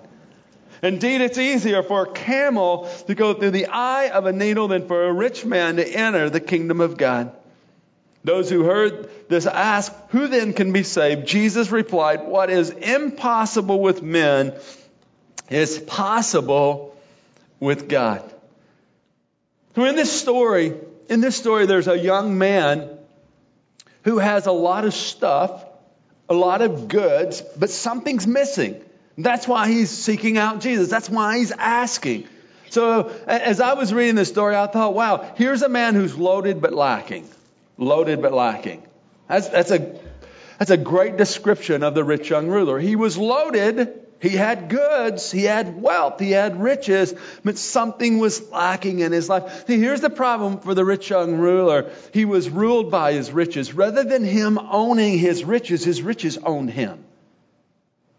Indeed, 0.83 1.21
it's 1.21 1.37
easier 1.37 1.81
for 1.81 2.03
a 2.03 2.11
camel 2.11 2.89
to 3.07 3.15
go 3.15 3.33
through 3.33 3.51
the 3.51 3.67
eye 3.67 4.09
of 4.09 4.25
a 4.25 4.33
needle 4.33 4.67
than 4.67 4.85
for 4.85 5.05
a 5.05 5.13
rich 5.13 5.45
man 5.45 5.77
to 5.77 5.87
enter 5.87 6.29
the 6.29 6.41
kingdom 6.41 6.81
of 6.81 6.97
God. 6.97 7.33
Those 8.25 8.49
who 8.49 8.63
heard 8.63 9.09
this 9.29 9.45
asked, 9.45 9.93
Who 10.09 10.27
then 10.27 10.51
can 10.51 10.73
be 10.73 10.83
saved? 10.83 11.25
Jesus 11.25 11.71
replied, 11.71 12.27
What 12.27 12.49
is 12.49 12.69
impossible 12.69 13.79
with 13.79 14.01
men 14.01 14.53
is 15.49 15.79
possible 15.79 16.97
with 17.61 17.87
God. 17.87 18.29
So 19.75 19.85
in 19.85 19.95
this 19.95 20.11
story, 20.11 20.73
in 21.07 21.21
this 21.21 21.37
story, 21.37 21.65
there's 21.65 21.87
a 21.87 21.97
young 21.97 22.37
man 22.37 22.89
who 24.03 24.17
has 24.19 24.47
a 24.47 24.51
lot 24.51 24.83
of 24.83 24.93
stuff, 24.93 25.65
a 26.27 26.33
lot 26.33 26.61
of 26.61 26.89
goods, 26.89 27.41
but 27.57 27.69
something's 27.69 28.27
missing. 28.27 28.81
That's 29.17 29.47
why 29.47 29.67
he's 29.67 29.89
seeking 29.89 30.37
out 30.37 30.59
Jesus. 30.59 30.89
That's 30.89 31.09
why 31.09 31.37
he's 31.37 31.51
asking. 31.51 32.27
So 32.69 33.11
as 33.27 33.61
I 33.61 33.73
was 33.73 33.93
reading 33.93 34.15
this 34.15 34.29
story, 34.29 34.55
I 34.55 34.65
thought, 34.65 34.95
wow, 34.95 35.33
here's 35.35 35.61
a 35.61 35.69
man 35.69 35.93
who's 35.93 36.17
loaded 36.17 36.61
but 36.61 36.73
lacking. 36.73 37.29
Loaded 37.77 38.21
but 38.21 38.33
lacking. 38.33 38.81
That's, 39.27 39.47
that's, 39.49 39.69
a, 39.69 39.95
that's 40.57 40.71
a 40.71 40.77
great 40.77 41.15
description 41.17 41.83
of 41.83 41.93
the 41.93 42.03
rich 42.03 42.29
young 42.31 42.47
ruler. 42.47 42.79
He 42.79 42.95
was 42.95 43.15
loaded, 43.15 44.01
he 44.19 44.29
had 44.29 44.69
goods, 44.69 45.31
he 45.31 45.43
had 45.43 45.79
wealth, 45.79 46.19
he 46.19 46.31
had 46.31 46.59
riches, 46.59 47.13
but 47.43 47.59
something 47.59 48.17
was 48.17 48.49
lacking 48.49 48.99
in 48.99 49.11
his 49.11 49.29
life. 49.29 49.67
See, 49.67 49.77
here's 49.77 50.01
the 50.01 50.09
problem 50.09 50.59
for 50.59 50.73
the 50.73 50.85
rich 50.85 51.11
young 51.11 51.35
ruler. 51.35 51.91
He 52.11 52.25
was 52.25 52.49
ruled 52.49 52.89
by 52.89 53.13
his 53.13 53.31
riches. 53.31 53.73
Rather 53.73 54.03
than 54.03 54.23
him 54.23 54.57
owning 54.57 55.19
his 55.19 55.43
riches, 55.43 55.83
his 55.83 56.01
riches 56.01 56.39
owned 56.39 56.71
him. 56.71 57.05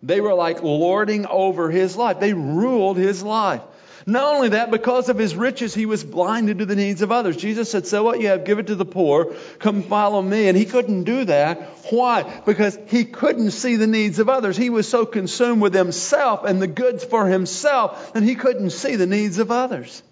They 0.06 0.20
were 0.20 0.34
like 0.34 0.62
lording 0.62 1.26
over 1.26 1.70
his 1.70 1.96
life. 1.96 2.20
They 2.20 2.34
ruled 2.34 2.98
his 2.98 3.22
life. 3.22 3.62
Not 4.06 4.34
only 4.34 4.50
that, 4.50 4.70
because 4.70 5.08
of 5.08 5.16
his 5.16 5.34
riches, 5.34 5.72
he 5.72 5.86
was 5.86 6.04
blinded 6.04 6.58
to 6.58 6.66
the 6.66 6.76
needs 6.76 7.00
of 7.00 7.10
others. 7.10 7.38
Jesus 7.38 7.70
said, 7.70 7.86
Sell 7.86 8.04
what 8.04 8.20
you 8.20 8.28
have, 8.28 8.44
give 8.44 8.58
it 8.58 8.66
to 8.66 8.74
the 8.74 8.84
poor, 8.84 9.34
come 9.60 9.82
follow 9.82 10.20
me. 10.20 10.48
And 10.48 10.58
he 10.58 10.66
couldn't 10.66 11.04
do 11.04 11.24
that. 11.24 11.62
Why? 11.90 12.22
Because 12.44 12.78
he 12.88 13.06
couldn't 13.06 13.52
see 13.52 13.76
the 13.76 13.86
needs 13.86 14.18
of 14.18 14.28
others. 14.28 14.58
He 14.58 14.68
was 14.68 14.86
so 14.86 15.06
consumed 15.06 15.62
with 15.62 15.72
himself 15.72 16.44
and 16.44 16.60
the 16.60 16.66
goods 16.66 17.02
for 17.02 17.26
himself 17.26 18.12
that 18.12 18.22
he 18.22 18.34
couldn't 18.34 18.70
see 18.70 18.96
the 18.96 19.06
needs 19.06 19.38
of 19.38 19.50
others. 19.50 20.02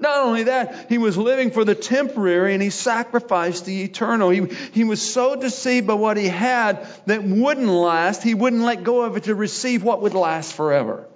Not 0.00 0.24
only 0.24 0.44
that, 0.44 0.86
he 0.88 0.98
was 0.98 1.16
living 1.16 1.50
for 1.50 1.64
the 1.64 1.74
temporary 1.74 2.54
and 2.54 2.62
he 2.62 2.70
sacrificed 2.70 3.66
the 3.66 3.82
eternal. 3.82 4.30
He, 4.30 4.46
he 4.72 4.84
was 4.84 5.00
so 5.00 5.36
deceived 5.36 5.86
by 5.86 5.94
what 5.94 6.16
he 6.16 6.26
had 6.26 6.86
that 7.06 7.22
wouldn't 7.22 7.68
last, 7.68 8.22
he 8.22 8.34
wouldn't 8.34 8.62
let 8.62 8.82
go 8.82 9.02
of 9.02 9.16
it 9.16 9.24
to 9.24 9.34
receive 9.34 9.84
what 9.84 10.02
would 10.02 10.14
last 10.14 10.54
forever 10.54 11.06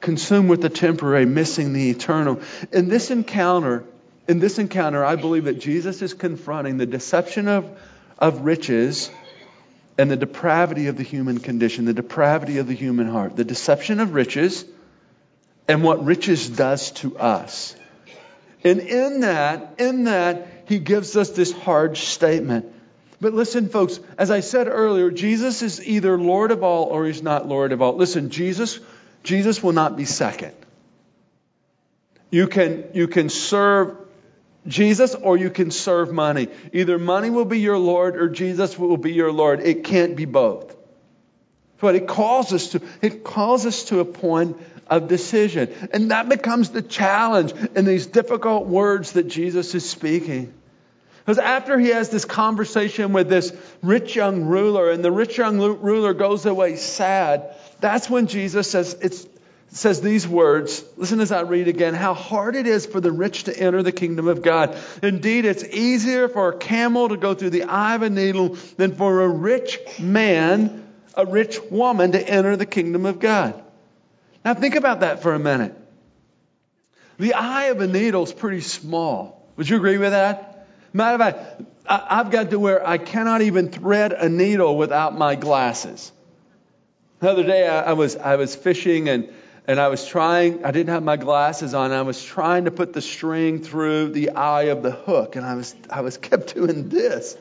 consumed 0.00 0.48
with 0.48 0.62
the 0.62 0.68
temporary, 0.68 1.26
missing 1.26 1.72
the 1.72 1.90
eternal. 1.90 2.40
In 2.72 2.88
this 2.88 3.10
encounter, 3.10 3.84
in 4.26 4.38
this 4.38 4.58
encounter, 4.58 5.04
I 5.04 5.16
believe 5.16 5.44
that 5.44 5.58
Jesus 5.58 6.02
is 6.02 6.14
confronting 6.14 6.76
the 6.76 6.86
deception 6.86 7.48
of, 7.48 7.68
of 8.18 8.42
riches 8.42 9.10
and 9.96 10.10
the 10.10 10.16
depravity 10.16 10.86
of 10.86 10.96
the 10.96 11.02
human 11.02 11.38
condition, 11.38 11.84
the 11.84 11.94
depravity 11.94 12.58
of 12.58 12.68
the 12.68 12.74
human 12.74 13.08
heart, 13.08 13.36
the 13.36 13.44
deception 13.44 14.00
of 14.00 14.14
riches 14.14 14.64
and 15.68 15.84
what 15.84 16.04
riches 16.04 16.48
does 16.48 16.90
to 16.92 17.16
us. 17.18 17.76
And 18.64 18.80
in 18.80 19.20
that, 19.20 19.74
in 19.78 20.04
that, 20.04 20.64
he 20.66 20.78
gives 20.78 21.16
us 21.16 21.30
this 21.30 21.52
hard 21.52 21.96
statement. 21.96 22.74
But 23.20 23.34
listen, 23.34 23.68
folks, 23.68 24.00
as 24.16 24.30
I 24.30 24.40
said 24.40 24.68
earlier, 24.68 25.10
Jesus 25.10 25.62
is 25.62 25.86
either 25.86 26.18
Lord 26.18 26.50
of 26.50 26.62
all 26.62 26.84
or 26.84 27.06
he's 27.06 27.22
not 27.22 27.46
Lord 27.46 27.72
of 27.72 27.82
all. 27.82 27.96
Listen, 27.96 28.30
Jesus 28.30 28.80
Jesus 29.22 29.62
will 29.62 29.72
not 29.72 29.96
be 29.96 30.04
second. 30.04 30.54
You 32.30 32.46
can, 32.46 32.84
you 32.94 33.08
can 33.08 33.28
serve 33.28 33.96
Jesus 34.66 35.14
or 35.14 35.36
you 35.36 35.50
can 35.50 35.70
serve 35.70 36.12
money. 36.12 36.48
Either 36.72 36.98
money 36.98 37.30
will 37.30 37.44
be 37.44 37.58
your 37.58 37.78
Lord 37.78 38.16
or 38.16 38.28
Jesus 38.28 38.78
will 38.78 38.96
be 38.96 39.12
your 39.12 39.32
Lord. 39.32 39.60
It 39.60 39.84
can't 39.84 40.16
be 40.16 40.24
both. 40.24 40.76
But 41.80 41.94
it 41.94 42.08
calls 42.08 42.52
us 42.52 42.68
to, 42.68 42.82
it 43.00 43.24
calls 43.24 43.64
us 43.64 43.84
to 43.84 44.00
a 44.00 44.04
point 44.04 44.58
of 44.88 45.08
decision. 45.08 45.72
And 45.92 46.10
that 46.10 46.28
becomes 46.28 46.70
the 46.70 46.82
challenge 46.82 47.52
in 47.74 47.84
these 47.84 48.06
difficult 48.06 48.66
words 48.66 49.12
that 49.12 49.28
Jesus 49.28 49.74
is 49.74 49.88
speaking. 49.88 50.54
Because 51.28 51.38
after 51.38 51.78
he 51.78 51.88
has 51.88 52.08
this 52.08 52.24
conversation 52.24 53.12
with 53.12 53.28
this 53.28 53.52
rich 53.82 54.16
young 54.16 54.44
ruler, 54.44 54.90
and 54.90 55.04
the 55.04 55.12
rich 55.12 55.36
young 55.36 55.58
ruler 55.58 56.14
goes 56.14 56.46
away 56.46 56.76
sad, 56.76 57.54
that's 57.80 58.08
when 58.08 58.28
Jesus 58.28 58.70
says, 58.70 58.96
it's, 59.02 59.26
says 59.68 60.00
these 60.00 60.26
words. 60.26 60.82
Listen 60.96 61.20
as 61.20 61.30
I 61.30 61.42
read 61.42 61.68
again. 61.68 61.92
How 61.92 62.14
hard 62.14 62.56
it 62.56 62.66
is 62.66 62.86
for 62.86 62.98
the 63.00 63.12
rich 63.12 63.44
to 63.44 63.54
enter 63.54 63.82
the 63.82 63.92
kingdom 63.92 64.26
of 64.26 64.40
God. 64.40 64.74
Indeed, 65.02 65.44
it's 65.44 65.64
easier 65.64 66.30
for 66.30 66.48
a 66.48 66.56
camel 66.56 67.10
to 67.10 67.18
go 67.18 67.34
through 67.34 67.50
the 67.50 67.64
eye 67.64 67.94
of 67.94 68.00
a 68.00 68.08
needle 68.08 68.56
than 68.78 68.94
for 68.94 69.20
a 69.20 69.28
rich 69.28 69.78
man, 70.00 70.88
a 71.12 71.26
rich 71.26 71.58
woman 71.70 72.12
to 72.12 72.26
enter 72.26 72.56
the 72.56 72.64
kingdom 72.64 73.04
of 73.04 73.20
God. 73.20 73.62
Now 74.44 74.54
think 74.54 74.74
about 74.74 75.00
that 75.00 75.22
for 75.22 75.34
a 75.34 75.38
minute. 75.38 75.74
The 77.18 77.34
eye 77.34 77.66
of 77.66 77.80
a 77.80 77.86
needle 77.86 78.22
is 78.22 78.32
pretty 78.32 78.60
small. 78.60 79.46
Would 79.56 79.68
you 79.68 79.76
agree 79.76 79.98
with 79.98 80.12
that? 80.12 80.66
Matter 80.92 81.14
of 81.14 81.20
fact, 81.20 81.62
I've 81.86 82.30
got 82.30 82.50
to 82.50 82.58
where 82.58 82.86
I 82.86 82.98
cannot 82.98 83.42
even 83.42 83.70
thread 83.70 84.12
a 84.12 84.28
needle 84.28 84.76
without 84.76 85.16
my 85.16 85.34
glasses. 85.34 86.12
The 87.20 87.30
other 87.30 87.42
day 87.42 87.66
I 87.66 87.94
was 87.94 88.14
I 88.14 88.36
was 88.36 88.54
fishing 88.54 89.08
and 89.08 89.32
and 89.66 89.80
I 89.80 89.88
was 89.88 90.06
trying 90.06 90.64
I 90.64 90.70
didn't 90.70 90.90
have 90.90 91.02
my 91.02 91.16
glasses 91.16 91.74
on. 91.74 91.90
I 91.90 92.02
was 92.02 92.22
trying 92.22 92.66
to 92.66 92.70
put 92.70 92.92
the 92.92 93.02
string 93.02 93.62
through 93.62 94.10
the 94.10 94.30
eye 94.30 94.64
of 94.64 94.82
the 94.82 94.92
hook 94.92 95.34
and 95.34 95.44
I 95.44 95.54
was 95.54 95.74
I 95.90 96.02
was 96.02 96.16
kept 96.16 96.54
doing 96.54 96.88
this. 96.88 97.36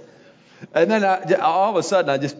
And 0.73 0.89
then 0.89 1.03
I, 1.03 1.35
all 1.35 1.69
of 1.69 1.75
a 1.75 1.83
sudden 1.83 2.09
I 2.09 2.17
just 2.17 2.35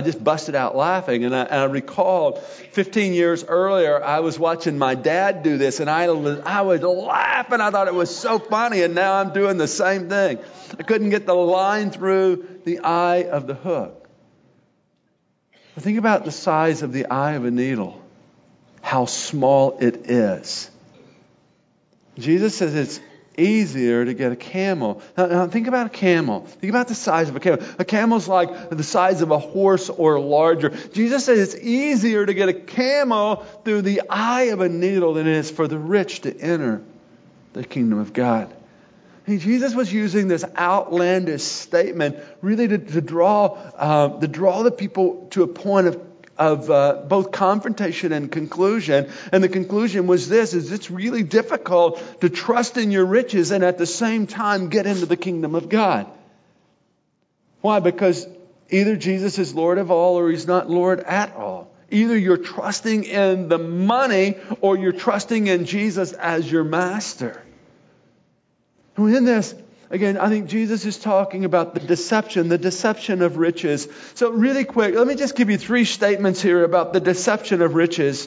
just 0.00 0.22
busted 0.22 0.54
out 0.54 0.74
laughing. 0.74 1.24
And 1.24 1.36
I, 1.36 1.42
and 1.42 1.60
I 1.60 1.64
recalled 1.64 2.38
15 2.38 3.12
years 3.12 3.44
earlier, 3.44 4.02
I 4.02 4.20
was 4.20 4.38
watching 4.38 4.78
my 4.78 4.94
dad 4.94 5.42
do 5.42 5.58
this, 5.58 5.80
and 5.80 5.90
I, 5.90 6.04
I 6.04 6.62
would 6.62 6.82
laugh, 6.82 7.52
and 7.52 7.62
I 7.62 7.70
thought 7.70 7.88
it 7.88 7.94
was 7.94 8.14
so 8.14 8.38
funny. 8.38 8.82
And 8.82 8.94
now 8.94 9.14
I'm 9.14 9.32
doing 9.32 9.58
the 9.58 9.68
same 9.68 10.08
thing. 10.08 10.38
I 10.78 10.82
couldn't 10.82 11.10
get 11.10 11.26
the 11.26 11.34
line 11.34 11.90
through 11.90 12.60
the 12.64 12.80
eye 12.80 13.24
of 13.24 13.46
the 13.46 13.54
hook. 13.54 14.08
But 15.74 15.84
think 15.84 15.98
about 15.98 16.24
the 16.24 16.32
size 16.32 16.82
of 16.82 16.92
the 16.92 17.06
eye 17.06 17.32
of 17.32 17.44
a 17.44 17.50
needle, 17.50 18.00
how 18.80 19.06
small 19.06 19.78
it 19.80 20.10
is. 20.10 20.70
Jesus 22.18 22.56
says 22.56 22.74
it's 22.74 23.00
easier 23.36 24.04
to 24.04 24.14
get 24.14 24.32
a 24.32 24.36
camel. 24.36 25.02
Now, 25.16 25.26
now, 25.26 25.46
think 25.46 25.66
about 25.66 25.86
a 25.86 25.90
camel. 25.90 26.46
Think 26.46 26.70
about 26.70 26.88
the 26.88 26.94
size 26.94 27.28
of 27.28 27.36
a 27.36 27.40
camel. 27.40 27.64
A 27.78 27.84
camel's 27.84 28.28
like 28.28 28.70
the 28.70 28.82
size 28.82 29.22
of 29.22 29.30
a 29.30 29.38
horse 29.38 29.88
or 29.88 30.20
larger. 30.20 30.70
Jesus 30.92 31.24
says 31.24 31.54
it's 31.54 31.64
easier 31.64 32.24
to 32.24 32.34
get 32.34 32.48
a 32.48 32.54
camel 32.54 33.36
through 33.64 33.82
the 33.82 34.02
eye 34.08 34.44
of 34.52 34.60
a 34.60 34.68
needle 34.68 35.14
than 35.14 35.26
it 35.26 35.36
is 35.36 35.50
for 35.50 35.68
the 35.68 35.78
rich 35.78 36.20
to 36.22 36.36
enter 36.38 36.82
the 37.52 37.64
kingdom 37.64 37.98
of 37.98 38.12
God. 38.12 38.52
And 39.26 39.40
Jesus 39.40 39.74
was 39.74 39.92
using 39.92 40.26
this 40.28 40.44
outlandish 40.56 41.42
statement 41.42 42.16
really 42.40 42.66
to, 42.68 42.78
to 42.78 43.00
draw 43.00 43.46
uh, 43.76 44.20
to 44.20 44.26
draw 44.26 44.62
the 44.62 44.72
people 44.72 45.28
to 45.30 45.44
a 45.44 45.46
point 45.46 45.86
of 45.86 46.11
of 46.38 46.70
uh, 46.70 47.02
both 47.06 47.30
confrontation 47.30 48.12
and 48.12 48.30
conclusion. 48.30 49.10
And 49.32 49.44
the 49.44 49.48
conclusion 49.48 50.06
was 50.06 50.28
this, 50.28 50.54
is 50.54 50.72
it's 50.72 50.90
really 50.90 51.22
difficult 51.22 52.02
to 52.20 52.28
trust 52.28 52.76
in 52.76 52.90
your 52.90 53.04
riches 53.04 53.50
and 53.50 53.62
at 53.64 53.78
the 53.78 53.86
same 53.86 54.26
time 54.26 54.68
get 54.68 54.86
into 54.86 55.06
the 55.06 55.16
kingdom 55.16 55.54
of 55.54 55.68
God. 55.68 56.06
Why? 57.60 57.80
Because 57.80 58.26
either 58.70 58.96
Jesus 58.96 59.38
is 59.38 59.54
Lord 59.54 59.78
of 59.78 59.90
all 59.90 60.18
or 60.18 60.30
he's 60.30 60.46
not 60.46 60.68
Lord 60.68 61.00
at 61.00 61.36
all. 61.36 61.70
Either 61.90 62.16
you're 62.16 62.38
trusting 62.38 63.04
in 63.04 63.48
the 63.48 63.58
money 63.58 64.36
or 64.60 64.78
you're 64.78 64.92
trusting 64.92 65.46
in 65.46 65.66
Jesus 65.66 66.12
as 66.12 66.50
your 66.50 66.64
master. 66.64 67.42
In 68.96 69.24
this, 69.24 69.54
Again, 69.92 70.16
I 70.16 70.30
think 70.30 70.48
Jesus 70.48 70.86
is 70.86 70.98
talking 70.98 71.44
about 71.44 71.74
the 71.74 71.80
deception, 71.80 72.48
the 72.48 72.56
deception 72.56 73.20
of 73.20 73.36
riches. 73.36 73.86
So, 74.14 74.30
really 74.30 74.64
quick, 74.64 74.94
let 74.94 75.06
me 75.06 75.14
just 75.14 75.36
give 75.36 75.50
you 75.50 75.58
three 75.58 75.84
statements 75.84 76.40
here 76.40 76.64
about 76.64 76.94
the 76.94 77.00
deception 77.00 77.60
of 77.60 77.74
riches 77.74 78.26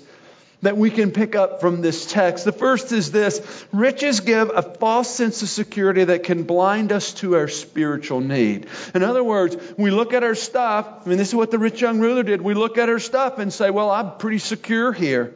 that 0.61 0.77
we 0.77 0.91
can 0.91 1.11
pick 1.11 1.35
up 1.35 1.61
from 1.61 1.81
this 1.81 2.05
text. 2.05 2.45
The 2.45 2.51
first 2.51 2.91
is 2.91 3.11
this 3.11 3.65
riches 3.73 4.19
give 4.19 4.51
a 4.53 4.61
false 4.61 5.09
sense 5.09 5.41
of 5.41 5.49
security 5.49 6.03
that 6.03 6.23
can 6.23 6.43
blind 6.43 6.91
us 6.91 7.13
to 7.15 7.35
our 7.35 7.47
spiritual 7.47 8.21
need. 8.21 8.67
In 8.93 9.01
other 9.01 9.23
words, 9.23 9.57
we 9.75 9.89
look 9.89 10.13
at 10.13 10.23
our 10.23 10.35
stuff, 10.35 10.87
I 11.03 11.09
mean, 11.09 11.17
this 11.17 11.29
is 11.29 11.35
what 11.35 11.49
the 11.49 11.57
rich 11.57 11.81
young 11.81 11.99
ruler 11.99 12.21
did. 12.21 12.43
We 12.43 12.53
look 12.53 12.77
at 12.77 12.89
our 12.89 12.99
stuff 12.99 13.39
and 13.39 13.51
say, 13.51 13.71
well, 13.71 13.89
I'm 13.89 14.17
pretty 14.17 14.37
secure 14.37 14.93
here. 14.93 15.33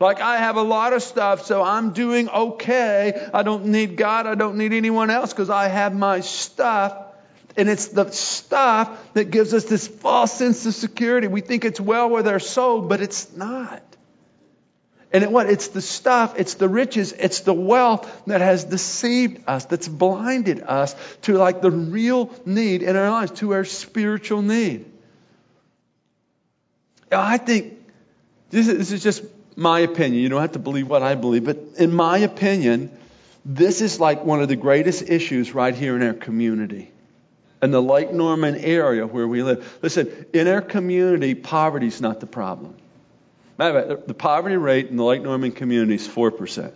Like, 0.00 0.20
I 0.20 0.38
have 0.38 0.56
a 0.56 0.62
lot 0.62 0.92
of 0.92 1.02
stuff, 1.02 1.44
so 1.44 1.62
I'm 1.62 1.92
doing 1.92 2.28
okay. 2.28 3.28
I 3.34 3.42
don't 3.42 3.66
need 3.66 3.96
God. 3.96 4.26
I 4.26 4.36
don't 4.36 4.56
need 4.56 4.72
anyone 4.72 5.10
else 5.10 5.32
because 5.32 5.50
I 5.50 5.66
have 5.68 5.94
my 5.94 6.20
stuff. 6.20 6.96
And 7.56 7.68
it's 7.68 7.88
the 7.88 8.08
stuff 8.12 9.12
that 9.14 9.32
gives 9.32 9.52
us 9.52 9.64
this 9.64 9.88
false 9.88 10.32
sense 10.32 10.64
of 10.66 10.74
security. 10.74 11.26
We 11.26 11.40
think 11.40 11.64
it's 11.64 11.80
well 11.80 12.08
with 12.10 12.28
our 12.28 12.38
soul, 12.38 12.82
but 12.82 13.00
it's 13.00 13.34
not. 13.34 13.82
And 15.12 15.24
it, 15.24 15.32
what? 15.32 15.48
It's 15.48 15.68
the 15.68 15.80
stuff, 15.80 16.38
it's 16.38 16.54
the 16.54 16.68
riches, 16.68 17.12
it's 17.12 17.40
the 17.40 17.54
wealth 17.54 18.24
that 18.26 18.42
has 18.42 18.64
deceived 18.64 19.42
us, 19.48 19.64
that's 19.64 19.88
blinded 19.88 20.60
us 20.60 20.94
to 21.22 21.38
like 21.38 21.62
the 21.62 21.70
real 21.70 22.30
need 22.44 22.82
in 22.82 22.94
our 22.94 23.10
lives, 23.10 23.32
to 23.40 23.54
our 23.54 23.64
spiritual 23.64 24.42
need. 24.42 24.84
I 27.10 27.38
think 27.38 27.74
this 28.50 28.68
is, 28.68 28.78
this 28.78 28.92
is 28.92 29.02
just 29.02 29.24
my 29.58 29.80
opinion. 29.80 30.22
You 30.22 30.28
don't 30.28 30.40
have 30.40 30.52
to 30.52 30.60
believe 30.60 30.88
what 30.88 31.02
I 31.02 31.16
believe, 31.16 31.44
but 31.44 31.58
in 31.78 31.92
my 31.92 32.18
opinion, 32.18 32.96
this 33.44 33.80
is 33.80 33.98
like 33.98 34.24
one 34.24 34.40
of 34.40 34.46
the 34.46 34.54
greatest 34.54 35.02
issues 35.02 35.52
right 35.52 35.74
here 35.74 35.96
in 35.96 36.02
our 36.04 36.14
community. 36.14 36.92
In 37.60 37.72
the 37.72 37.82
Lake 37.82 38.12
Norman 38.12 38.54
area 38.54 39.04
where 39.04 39.26
we 39.26 39.42
live. 39.42 39.78
Listen, 39.82 40.26
in 40.32 40.46
our 40.46 40.60
community, 40.60 41.34
poverty 41.34 41.88
is 41.88 42.00
not 42.00 42.20
the 42.20 42.26
problem. 42.26 42.76
Matter 43.58 43.78
of 43.78 43.88
fact, 43.88 44.06
The 44.06 44.14
poverty 44.14 44.56
rate 44.56 44.86
in 44.86 44.96
the 44.96 45.02
Lake 45.02 45.22
Norman 45.22 45.50
community 45.50 45.96
is 45.96 46.06
4%. 46.06 46.70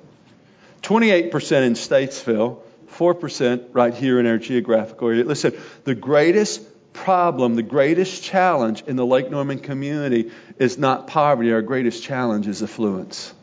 28% 0.82 1.62
in 1.62 1.74
Statesville, 1.74 2.58
4% 2.90 3.68
right 3.72 3.94
here 3.94 4.18
in 4.18 4.26
our 4.26 4.38
geographical 4.38 5.06
area. 5.06 5.22
Listen, 5.22 5.54
the 5.84 5.94
greatest 5.94 6.62
problem, 6.92 7.54
the 7.54 7.62
greatest 7.62 8.24
challenge 8.24 8.82
in 8.88 8.96
the 8.96 9.06
Lake 9.06 9.30
Norman 9.30 9.60
community 9.60 10.32
is 10.62 10.78
not 10.78 11.08
poverty. 11.08 11.52
Our 11.52 11.60
greatest 11.60 12.04
challenge 12.04 12.46
is 12.46 12.62
affluence. 12.62 13.34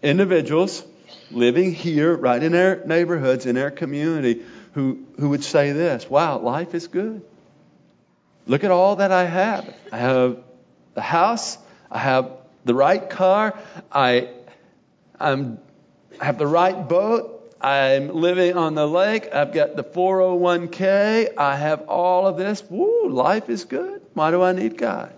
Individuals 0.00 0.84
living 1.32 1.72
here, 1.74 2.16
right 2.16 2.40
in 2.40 2.54
our 2.54 2.76
neighborhoods, 2.84 3.46
in 3.46 3.58
our 3.58 3.72
community, 3.72 4.44
who, 4.74 5.04
who 5.18 5.30
would 5.30 5.42
say 5.42 5.72
this 5.72 6.08
Wow, 6.08 6.38
life 6.38 6.72
is 6.74 6.86
good. 6.86 7.22
Look 8.46 8.62
at 8.62 8.70
all 8.70 8.96
that 8.96 9.10
I 9.10 9.24
have. 9.24 9.74
I 9.90 9.98
have 9.98 10.38
the 10.94 11.02
house, 11.02 11.58
I 11.90 11.98
have 11.98 12.30
the 12.64 12.74
right 12.74 13.10
car, 13.10 13.58
I, 13.90 14.28
I'm, 15.18 15.58
I 16.20 16.26
have 16.26 16.38
the 16.38 16.46
right 16.46 16.88
boat, 16.88 17.38
I'm 17.60 18.14
living 18.14 18.56
on 18.56 18.76
the 18.76 18.86
lake. 18.86 19.34
I've 19.34 19.52
got 19.52 19.74
the 19.74 19.82
401k. 19.82 21.36
I 21.36 21.56
have 21.56 21.88
all 21.88 22.28
of 22.28 22.36
this. 22.36 22.62
Woo, 22.70 23.08
life 23.08 23.50
is 23.50 23.64
good. 23.64 24.00
Why 24.14 24.30
do 24.30 24.42
I 24.42 24.52
need 24.52 24.76
God? 24.76 25.12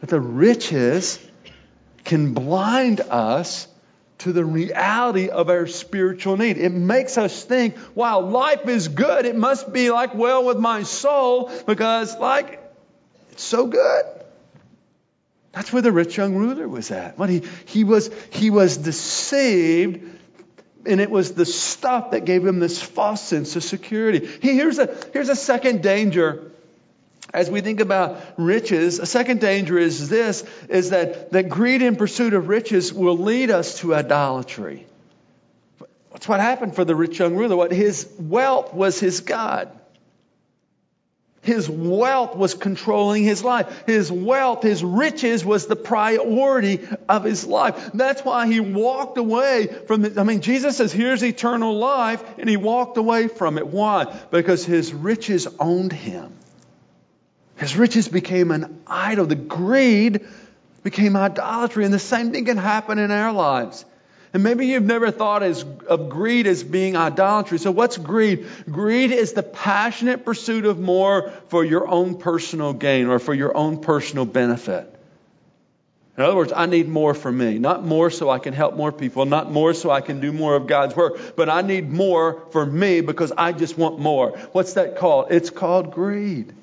But 0.00 0.08
the 0.08 0.20
riches 0.20 1.18
can 2.04 2.34
blind 2.34 3.00
us 3.00 3.68
to 4.18 4.32
the 4.32 4.44
reality 4.44 5.28
of 5.28 5.50
our 5.50 5.66
spiritual 5.66 6.36
need. 6.36 6.56
It 6.56 6.70
makes 6.70 7.18
us 7.18 7.44
think, 7.44 7.76
wow, 7.94 8.20
life 8.20 8.68
is 8.68 8.88
good. 8.88 9.26
It 9.26 9.36
must 9.36 9.72
be 9.72 9.90
like 9.90 10.14
well 10.14 10.44
with 10.44 10.58
my 10.58 10.84
soul 10.84 11.50
because, 11.66 12.16
like, 12.16 12.60
it's 13.32 13.42
so 13.42 13.66
good. 13.66 14.04
That's 15.52 15.72
where 15.72 15.82
the 15.82 15.92
rich 15.92 16.16
young 16.16 16.34
ruler 16.34 16.68
was 16.68 16.90
at. 16.90 17.18
What 17.18 17.28
he, 17.28 17.42
he 17.66 17.84
was 17.84 18.10
he 18.30 18.50
was 18.50 18.76
deceived 18.76 20.08
and 20.86 21.00
it 21.00 21.10
was 21.10 21.32
the 21.32 21.46
stuff 21.46 22.12
that 22.12 22.24
gave 22.24 22.44
him 22.44 22.58
this 22.58 22.82
false 22.82 23.20
sense 23.22 23.54
of 23.56 23.62
security. 23.62 24.26
He, 24.40 24.54
Here's 24.54 24.78
a, 24.78 24.96
here's 25.12 25.28
a 25.28 25.36
second 25.36 25.82
danger 25.82 26.50
as 27.32 27.50
we 27.50 27.60
think 27.60 27.80
about 27.80 28.20
riches. 28.36 28.98
A 28.98 29.06
second 29.06 29.40
danger 29.40 29.78
is 29.78 30.08
this, 30.08 30.44
is 30.68 30.90
that, 30.90 31.30
that 31.32 31.48
greed 31.48 31.82
in 31.82 31.96
pursuit 31.96 32.34
of 32.34 32.48
riches 32.48 32.92
will 32.92 33.16
lead 33.16 33.50
us 33.50 33.78
to 33.78 33.94
idolatry. 33.94 34.86
That's 36.12 36.28
what 36.28 36.40
happened 36.40 36.74
for 36.74 36.84
the 36.84 36.94
rich 36.94 37.18
young 37.18 37.36
ruler. 37.36 37.56
What 37.56 37.72
his 37.72 38.08
wealth 38.18 38.74
was 38.74 39.00
his 39.00 39.20
God. 39.20 39.70
His 41.40 41.68
wealth 41.68 42.36
was 42.36 42.54
controlling 42.54 43.24
his 43.24 43.42
life. 43.42 43.82
His 43.86 44.12
wealth, 44.12 44.62
his 44.62 44.84
riches 44.84 45.44
was 45.44 45.66
the 45.66 45.74
priority 45.74 46.86
of 47.08 47.24
his 47.24 47.44
life. 47.44 47.90
That's 47.94 48.24
why 48.24 48.46
he 48.46 48.60
walked 48.60 49.18
away 49.18 49.66
from 49.88 50.04
it. 50.04 50.18
I 50.18 50.22
mean, 50.22 50.40
Jesus 50.40 50.76
says, 50.76 50.92
here's 50.92 51.24
eternal 51.24 51.76
life, 51.76 52.22
and 52.38 52.48
he 52.48 52.56
walked 52.56 52.96
away 52.96 53.26
from 53.26 53.58
it. 53.58 53.66
Why? 53.66 54.04
Because 54.30 54.64
his 54.64 54.94
riches 54.94 55.48
owned 55.58 55.92
him. 55.92 56.32
His 57.62 57.76
riches 57.76 58.08
became 58.08 58.50
an 58.50 58.82
idol. 58.88 59.24
The 59.24 59.36
greed 59.36 60.26
became 60.82 61.14
idolatry. 61.14 61.84
And 61.84 61.94
the 61.94 62.00
same 62.00 62.32
thing 62.32 62.44
can 62.44 62.56
happen 62.56 62.98
in 62.98 63.12
our 63.12 63.32
lives. 63.32 63.84
And 64.34 64.42
maybe 64.42 64.66
you've 64.66 64.82
never 64.82 65.12
thought 65.12 65.44
as, 65.44 65.64
of 65.86 66.08
greed 66.08 66.48
as 66.48 66.64
being 66.64 66.96
idolatry. 66.96 67.58
So 67.58 67.70
what's 67.70 67.98
greed? 67.98 68.48
Greed 68.68 69.12
is 69.12 69.34
the 69.34 69.44
passionate 69.44 70.24
pursuit 70.24 70.64
of 70.64 70.80
more 70.80 71.30
for 71.48 71.64
your 71.64 71.86
own 71.86 72.16
personal 72.16 72.72
gain 72.72 73.06
or 73.06 73.20
for 73.20 73.32
your 73.32 73.56
own 73.56 73.80
personal 73.80 74.24
benefit. 74.24 74.92
In 76.18 76.24
other 76.24 76.34
words, 76.34 76.52
I 76.54 76.66
need 76.66 76.88
more 76.88 77.14
for 77.14 77.30
me. 77.30 77.58
Not 77.58 77.84
more 77.84 78.10
so 78.10 78.28
I 78.28 78.40
can 78.40 78.54
help 78.54 78.74
more 78.74 78.90
people, 78.90 79.24
not 79.24 79.52
more 79.52 79.72
so 79.72 79.88
I 79.88 80.00
can 80.00 80.18
do 80.18 80.32
more 80.32 80.56
of 80.56 80.66
God's 80.66 80.96
work, 80.96 81.36
but 81.36 81.48
I 81.48 81.62
need 81.62 81.92
more 81.92 82.42
for 82.50 82.66
me 82.66 83.02
because 83.02 83.30
I 83.38 83.52
just 83.52 83.78
want 83.78 84.00
more. 84.00 84.36
What's 84.50 84.72
that 84.72 84.96
called? 84.96 85.30
It's 85.30 85.48
called 85.48 85.92
greed. 85.92 86.54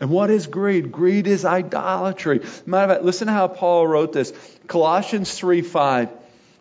And 0.00 0.10
what 0.10 0.30
is 0.30 0.46
greed? 0.46 0.92
Greed 0.92 1.26
is 1.26 1.44
idolatry. 1.44 2.40
Matter 2.66 2.84
of 2.84 2.96
fact, 2.96 3.04
listen 3.04 3.28
to 3.28 3.32
how 3.32 3.48
Paul 3.48 3.86
wrote 3.86 4.12
this. 4.12 4.32
Colossians 4.66 5.32
3 5.32 5.62
5 5.62 6.10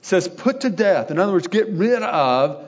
says, 0.01 0.27
Put 0.27 0.61
to 0.61 0.69
death. 0.69 1.11
In 1.11 1.19
other 1.19 1.33
words, 1.33 1.47
get 1.47 1.67
rid 1.69 2.01
of 2.01 2.65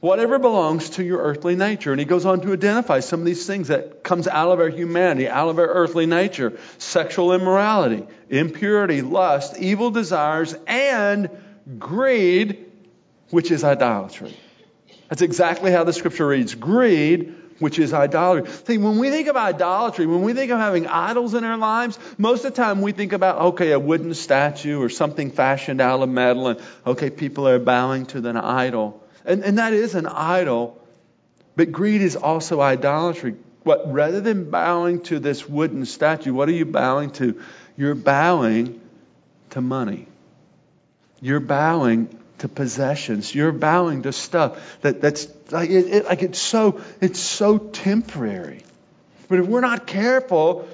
whatever 0.00 0.38
belongs 0.38 0.90
to 0.90 1.04
your 1.04 1.20
earthly 1.20 1.56
nature. 1.56 1.92
And 1.92 2.00
he 2.00 2.06
goes 2.06 2.26
on 2.26 2.40
to 2.42 2.52
identify 2.52 3.00
some 3.00 3.20
of 3.20 3.26
these 3.26 3.46
things 3.46 3.68
that 3.68 4.02
comes 4.02 4.26
out 4.26 4.50
of 4.50 4.60
our 4.60 4.68
humanity, 4.68 5.28
out 5.28 5.48
of 5.48 5.58
our 5.58 5.66
earthly 5.66 6.06
nature. 6.06 6.58
Sexual 6.78 7.32
immorality, 7.34 8.06
impurity, 8.28 9.02
lust, 9.02 9.58
evil 9.58 9.90
desires, 9.90 10.54
and 10.66 11.30
greed, 11.78 12.66
which 13.30 13.50
is 13.50 13.62
idolatry. 13.62 14.36
That's 15.08 15.22
exactly 15.22 15.70
how 15.70 15.84
the 15.84 15.92
scripture 15.92 16.26
reads. 16.26 16.54
Greed, 16.54 17.35
which 17.58 17.78
is 17.78 17.92
idolatry. 17.92 18.50
See, 18.66 18.78
when 18.78 18.98
we 18.98 19.10
think 19.10 19.28
of 19.28 19.36
idolatry, 19.36 20.06
when 20.06 20.22
we 20.22 20.32
think 20.32 20.50
of 20.50 20.58
having 20.58 20.86
idols 20.86 21.34
in 21.34 21.44
our 21.44 21.56
lives, 21.56 21.98
most 22.18 22.44
of 22.44 22.54
the 22.54 22.62
time 22.62 22.80
we 22.80 22.92
think 22.92 23.12
about, 23.12 23.38
okay, 23.38 23.72
a 23.72 23.78
wooden 23.78 24.14
statue 24.14 24.80
or 24.80 24.88
something 24.88 25.30
fashioned 25.30 25.80
out 25.80 26.02
of 26.02 26.08
metal, 26.08 26.48
and 26.48 26.60
okay, 26.86 27.10
people 27.10 27.48
are 27.48 27.58
bowing 27.58 28.06
to 28.06 28.18
an 28.18 28.36
idol. 28.36 29.02
And, 29.24 29.42
and 29.44 29.58
that 29.58 29.72
is 29.72 29.94
an 29.94 30.06
idol, 30.06 30.80
but 31.56 31.72
greed 31.72 32.02
is 32.02 32.16
also 32.16 32.60
idolatry. 32.60 33.34
What, 33.62 33.92
rather 33.92 34.20
than 34.20 34.50
bowing 34.50 35.00
to 35.04 35.18
this 35.18 35.48
wooden 35.48 35.86
statue, 35.86 36.32
what 36.32 36.48
are 36.48 36.52
you 36.52 36.66
bowing 36.66 37.10
to? 37.12 37.42
You're 37.76 37.96
bowing 37.96 38.80
to 39.50 39.60
money. 39.60 40.06
You're 41.20 41.40
bowing 41.40 42.15
to 42.38 42.48
possessions. 42.48 43.34
You're 43.34 43.52
bowing 43.52 44.02
to 44.02 44.12
stuff 44.12 44.80
that, 44.82 45.00
that's 45.00 45.28
like, 45.50 45.70
it, 45.70 45.86
it, 45.86 46.04
like 46.04 46.22
it's 46.22 46.38
so 46.38 46.80
it's 47.00 47.20
so 47.20 47.58
temporary. 47.58 48.62
But 49.28 49.40
if 49.40 49.46
we're 49.46 49.60
not 49.60 49.86
careful, 49.86 50.68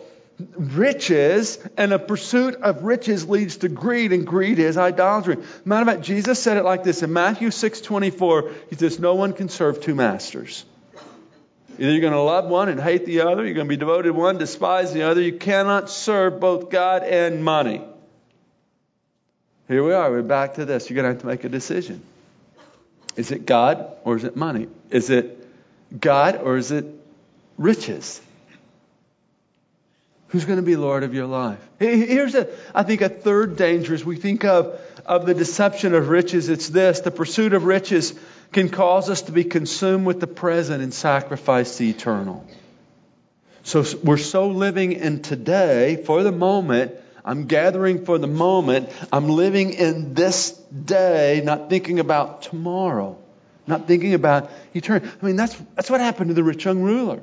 riches 0.57 1.59
and 1.77 1.93
a 1.93 1.99
pursuit 1.99 2.57
of 2.57 2.83
riches 2.85 3.29
leads 3.29 3.59
to 3.59 3.69
greed, 3.69 4.13
and 4.13 4.27
greed 4.27 4.59
is 4.59 4.77
idolatry. 4.77 5.39
Matter 5.65 5.83
of 5.83 5.97
fact, 5.97 6.07
Jesus 6.07 6.43
said 6.43 6.57
it 6.57 6.65
like 6.65 6.85
this 6.85 7.03
in 7.03 7.13
Matthew 7.13 7.49
6:24. 7.49 8.51
He 8.71 8.77
says, 8.77 8.99
"No 8.99 9.15
one 9.15 9.33
can 9.33 9.49
serve 9.49 9.81
two 9.81 9.95
masters." 9.95 10.65
Either 11.79 11.91
you're 11.91 12.01
going 12.01 12.13
to 12.13 12.21
love 12.21 12.49
one 12.49 12.69
and 12.69 12.79
hate 12.79 13.07
the 13.07 13.23
other, 13.23 13.45
you're 13.45 13.55
going 13.55 13.67
to 13.67 13.71
be 13.71 13.79
devoted 13.79 14.09
to 14.09 14.13
one, 14.13 14.37
despise 14.37 14.93
the 14.93 15.05
other. 15.05 15.23
You 15.23 15.33
cannot 15.33 15.89
serve 15.89 16.39
both 16.39 16.69
God 16.69 17.03
and 17.03 17.43
money. 17.43 17.83
Here 19.69 19.83
we 19.83 19.93
are. 19.93 20.11
We're 20.11 20.23
back 20.23 20.55
to 20.55 20.65
this. 20.65 20.91
You're 20.91 20.97
going 20.97 21.05
to 21.05 21.11
have 21.11 21.21
to 21.21 21.27
make 21.27 21.45
a 21.45 21.49
decision. 21.49 22.03
Is 23.17 23.31
it 23.31 23.47
God 23.47 23.87
or 24.05 24.17
is 24.17 24.25
it 24.25 24.37
money? 24.37 24.69
Is 24.91 25.09
it 25.09 25.47
God 25.99 26.41
or 26.43 26.57
is 26.57 26.73
it 26.73 26.85
riches? 27.59 28.21
Who's 30.29 30.47
going 30.47 30.57
to 30.57 30.65
be 30.65 30.77
Lord 30.77 31.05
of 31.05 31.15
your 31.15 31.27
life? 31.27 31.61
Here's, 31.79 32.35
a, 32.35 32.49
I 32.75 32.83
think, 32.83 33.03
a 33.03 33.09
third 33.09 33.57
danger 33.57 33.95
as 33.95 34.05
we 34.05 34.17
think 34.17 34.45
of, 34.45 34.81
of 35.05 35.27
the 35.27 35.35
deception 35.35 35.95
of 35.95 36.09
riches. 36.09 36.49
It's 36.49 36.69
this 36.69 37.01
the 37.01 37.11
pursuit 37.11 37.53
of 37.53 37.65
riches 37.65 38.15
can 38.51 38.69
cause 38.69 39.11
us 39.11 39.23
to 39.23 39.33
be 39.33 39.45
consumed 39.45 40.07
with 40.07 40.21
the 40.21 40.27
present 40.27 40.83
and 40.83 40.93
sacrifice 40.93 41.77
the 41.77 41.91
eternal. 41.91 42.47
So 43.63 43.85
we're 44.03 44.17
so 44.17 44.49
living 44.49 44.93
in 44.93 45.23
today 45.23 46.03
for 46.03 46.23
the 46.23 46.33
moment. 46.33 46.93
I'm 47.25 47.47
gathering 47.47 48.05
for 48.05 48.19
the 48.19 48.27
moment. 48.27 48.91
I'm 49.13 49.29
living 49.29 49.73
in 49.75 50.15
this 50.15 50.51
day, 50.51 51.41
not 51.45 51.71
thinking 51.71 52.01
about 52.01 52.43
tomorrow, 52.43 53.17
not 53.67 53.87
thinking 53.87 54.15
about 54.15 54.51
eternity. 54.75 55.09
I 55.23 55.27
mean, 55.27 55.37
that's, 55.37 55.55
that's 55.77 55.91
what 55.91 56.01
happened 56.01 56.29
to 56.29 56.35
the 56.35 56.43
rich 56.43 56.65
young 56.65 56.83
ruler. 56.83 57.21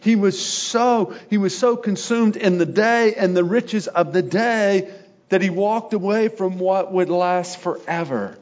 He 0.00 0.16
was 0.16 0.44
so, 0.44 1.14
he 1.28 1.38
was 1.38 1.56
so 1.56 1.76
consumed 1.76 2.36
in 2.36 2.58
the 2.58 2.66
day 2.66 3.14
and 3.14 3.36
the 3.36 3.44
riches 3.44 3.88
of 3.88 4.12
the 4.12 4.22
day 4.22 4.90
that 5.30 5.42
he 5.42 5.50
walked 5.50 5.94
away 5.94 6.28
from 6.28 6.58
what 6.58 6.92
would 6.92 7.08
last 7.08 7.58
forever. 7.58 8.36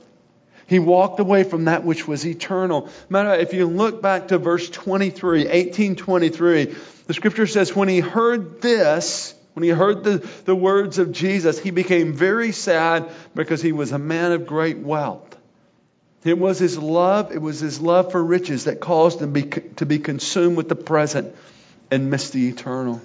He 0.67 0.79
walked 0.79 1.19
away 1.19 1.45
from 1.45 1.65
that 1.65 1.85
which 1.85 2.07
was 2.07 2.27
eternal. 2.27 2.91
Matter 3.09 3.31
of 3.31 3.39
fact, 3.39 3.53
if 3.53 3.59
you 3.59 3.67
look 3.67 4.03
back 4.03 4.29
to 4.29 4.39
verse 4.39 4.69
23, 4.69 5.45
1823, 5.45 6.75
the 7.07 7.15
scripture 7.15 7.47
says, 7.47 7.75
when 7.75 7.89
he 7.89 8.01
heard 8.01 8.61
this, 8.61 9.35
when 9.59 9.65
he 9.65 9.71
heard 9.71 10.05
the, 10.05 10.19
the 10.45 10.55
words 10.55 11.01
of 11.01 11.11
Jesus, 11.11 11.59
he 11.59 11.73
became 11.73 12.13
very 12.13 12.53
sad 12.53 13.11
because 13.35 13.61
he 13.61 13.73
was 13.73 13.91
a 13.91 13.99
man 13.99 14.31
of 14.31 14.47
great 14.47 14.79
wealth. 14.79 15.37
It 16.23 16.39
was 16.39 16.61
his 16.61 16.79
love, 16.79 17.33
it 17.33 17.43
was 17.43 17.59
his 17.59 17.81
love 17.81 18.13
for 18.13 18.23
riches 18.23 18.65
that 18.65 18.79
caused 18.79 19.21
him 19.21 19.33
be, 19.33 19.43
to 19.43 19.85
be 19.85 19.99
consumed 19.99 20.57
with 20.57 20.69
the 20.69 20.77
present 20.77 21.35
and 21.91 22.09
miss 22.09 22.31
the 22.31 22.49
eternal. 22.49 23.01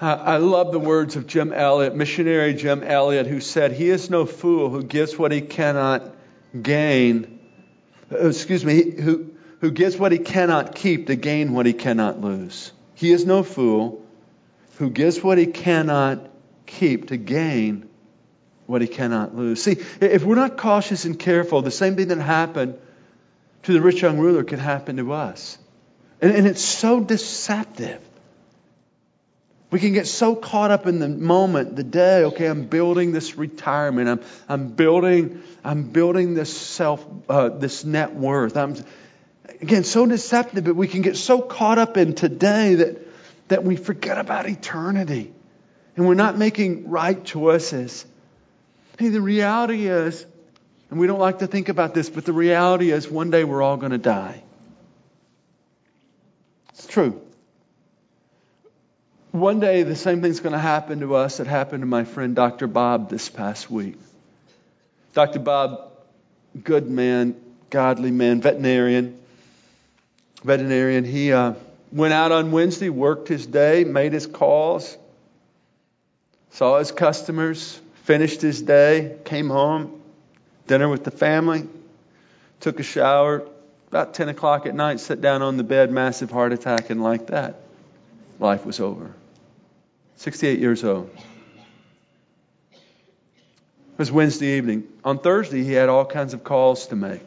I 0.00 0.38
love 0.38 0.72
the 0.72 0.80
words 0.80 1.14
of 1.14 1.28
Jim 1.28 1.52
Elliot, 1.52 1.94
missionary 1.94 2.54
Jim 2.54 2.82
Elliot, 2.82 3.28
who 3.28 3.38
said, 3.38 3.70
He 3.70 3.88
is 3.88 4.10
no 4.10 4.26
fool 4.26 4.68
who 4.68 4.82
gives 4.82 5.16
what 5.16 5.30
he 5.30 5.42
cannot 5.42 6.12
gain, 6.60 7.38
uh, 8.10 8.26
excuse 8.26 8.64
me, 8.64 8.90
who, 8.90 9.30
who 9.60 9.70
gives 9.70 9.96
what 9.96 10.10
he 10.10 10.18
cannot 10.18 10.74
keep 10.74 11.06
to 11.06 11.14
gain 11.14 11.52
what 11.52 11.66
he 11.66 11.72
cannot 11.72 12.20
lose. 12.20 12.72
He 12.94 13.12
is 13.12 13.24
no 13.24 13.42
fool 13.42 14.04
who 14.76 14.90
gives 14.90 15.22
what 15.22 15.38
he 15.38 15.46
cannot 15.46 16.28
keep 16.66 17.08
to 17.08 17.16
gain 17.16 17.88
what 18.66 18.80
he 18.80 18.88
cannot 18.88 19.34
lose. 19.34 19.62
See, 19.62 19.76
if 20.00 20.24
we're 20.24 20.34
not 20.34 20.56
cautious 20.56 21.04
and 21.04 21.18
careful, 21.18 21.62
the 21.62 21.70
same 21.70 21.96
thing 21.96 22.08
that 22.08 22.18
happened 22.18 22.78
to 23.64 23.72
the 23.72 23.80
rich 23.80 24.02
young 24.02 24.18
ruler 24.18 24.44
can 24.44 24.58
happen 24.58 24.96
to 24.96 25.12
us. 25.12 25.58
And, 26.20 26.34
and 26.34 26.46
it's 26.46 26.62
so 26.62 27.00
deceptive. 27.00 28.00
We 29.70 29.80
can 29.80 29.94
get 29.94 30.06
so 30.06 30.34
caught 30.34 30.70
up 30.70 30.86
in 30.86 30.98
the 30.98 31.08
moment, 31.08 31.76
the 31.76 31.82
day, 31.82 32.24
okay, 32.24 32.46
I'm 32.46 32.66
building 32.66 33.12
this 33.12 33.36
retirement. 33.38 34.08
I'm, 34.08 34.20
I'm 34.48 34.68
building, 34.68 35.42
I'm 35.64 35.84
building 35.84 36.34
this 36.34 36.54
self, 36.54 37.04
uh, 37.28 37.48
this 37.48 37.84
net 37.84 38.14
worth. 38.14 38.56
I'm, 38.56 38.76
again, 39.60 39.84
so 39.84 40.06
deceptive, 40.06 40.64
but 40.64 40.76
we 40.76 40.88
can 40.88 41.02
get 41.02 41.16
so 41.16 41.40
caught 41.40 41.78
up 41.78 41.96
in 41.96 42.14
today 42.14 42.76
that, 42.76 42.98
that 43.48 43.64
we 43.64 43.76
forget 43.76 44.18
about 44.18 44.48
eternity. 44.48 45.32
And 45.96 46.06
we're 46.06 46.14
not 46.14 46.38
making 46.38 46.88
right 46.88 47.22
choices. 47.22 48.04
Hey, 48.98 49.08
the 49.08 49.20
reality 49.20 49.86
is, 49.86 50.24
and 50.90 50.98
we 50.98 51.06
don't 51.06 51.18
like 51.18 51.40
to 51.40 51.46
think 51.46 51.68
about 51.68 51.94
this, 51.94 52.10
but 52.10 52.24
the 52.24 52.32
reality 52.32 52.90
is 52.90 53.08
one 53.10 53.30
day 53.30 53.44
we're 53.44 53.62
all 53.62 53.76
going 53.76 53.92
to 53.92 53.98
die. 53.98 54.42
It's 56.70 56.86
true. 56.86 57.20
One 59.30 59.60
day 59.60 59.82
the 59.82 59.96
same 59.96 60.20
thing's 60.20 60.40
going 60.40 60.52
to 60.52 60.58
happen 60.58 61.00
to 61.00 61.14
us 61.14 61.38
that 61.38 61.46
happened 61.46 61.80
to 61.80 61.86
my 61.86 62.04
friend 62.04 62.36
Dr. 62.36 62.66
Bob 62.66 63.08
this 63.08 63.30
past 63.30 63.70
week. 63.70 63.96
Dr. 65.14 65.38
Bob, 65.38 65.90
good 66.62 66.90
man, 66.90 67.36
godly 67.70 68.10
man, 68.10 68.42
veterinarian. 68.42 69.18
Veterinarian, 70.44 71.04
he 71.04 71.32
uh, 71.32 71.54
went 71.92 72.12
out 72.12 72.32
on 72.32 72.50
Wednesday, 72.50 72.88
worked 72.88 73.28
his 73.28 73.46
day, 73.46 73.84
made 73.84 74.12
his 74.12 74.26
calls, 74.26 74.96
saw 76.50 76.78
his 76.78 76.90
customers, 76.90 77.80
finished 78.04 78.42
his 78.42 78.60
day, 78.62 79.16
came 79.24 79.48
home, 79.48 80.00
dinner 80.66 80.88
with 80.88 81.04
the 81.04 81.10
family, 81.10 81.68
took 82.60 82.80
a 82.80 82.82
shower. 82.82 83.46
About 83.88 84.14
10 84.14 84.30
o'clock 84.30 84.64
at 84.66 84.74
night, 84.74 85.00
sat 85.00 85.20
down 85.20 85.42
on 85.42 85.58
the 85.58 85.64
bed, 85.64 85.92
massive 85.92 86.30
heart 86.30 86.52
attack, 86.52 86.88
and 86.88 87.02
like 87.02 87.26
that, 87.26 87.56
life 88.38 88.64
was 88.64 88.80
over. 88.80 89.14
68 90.16 90.58
years 90.58 90.82
old. 90.82 91.10
It 92.72 93.98
was 93.98 94.10
Wednesday 94.10 94.56
evening. 94.56 94.84
On 95.04 95.18
Thursday, 95.18 95.62
he 95.62 95.72
had 95.72 95.90
all 95.90 96.06
kinds 96.06 96.32
of 96.32 96.42
calls 96.42 96.86
to 96.86 96.96
make. 96.96 97.20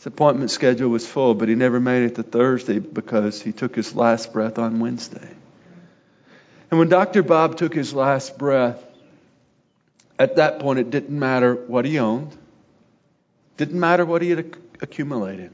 His 0.00 0.06
appointment 0.06 0.50
schedule 0.50 0.88
was 0.88 1.06
full, 1.06 1.34
but 1.34 1.50
he 1.50 1.54
never 1.54 1.78
made 1.78 2.04
it 2.04 2.14
to 2.14 2.22
Thursday 2.22 2.78
because 2.78 3.42
he 3.42 3.52
took 3.52 3.76
his 3.76 3.94
last 3.94 4.32
breath 4.32 4.58
on 4.58 4.80
Wednesday. 4.80 5.28
And 6.70 6.78
when 6.78 6.88
Dr. 6.88 7.22
Bob 7.22 7.58
took 7.58 7.74
his 7.74 7.92
last 7.92 8.38
breath, 8.38 8.82
at 10.18 10.36
that 10.36 10.60
point, 10.60 10.78
it 10.78 10.88
didn't 10.88 11.18
matter 11.18 11.54
what 11.54 11.84
he 11.84 11.98
owned, 11.98 12.34
didn't 13.58 13.78
matter 13.78 14.06
what 14.06 14.22
he 14.22 14.30
had 14.30 14.56
accumulated. 14.80 15.50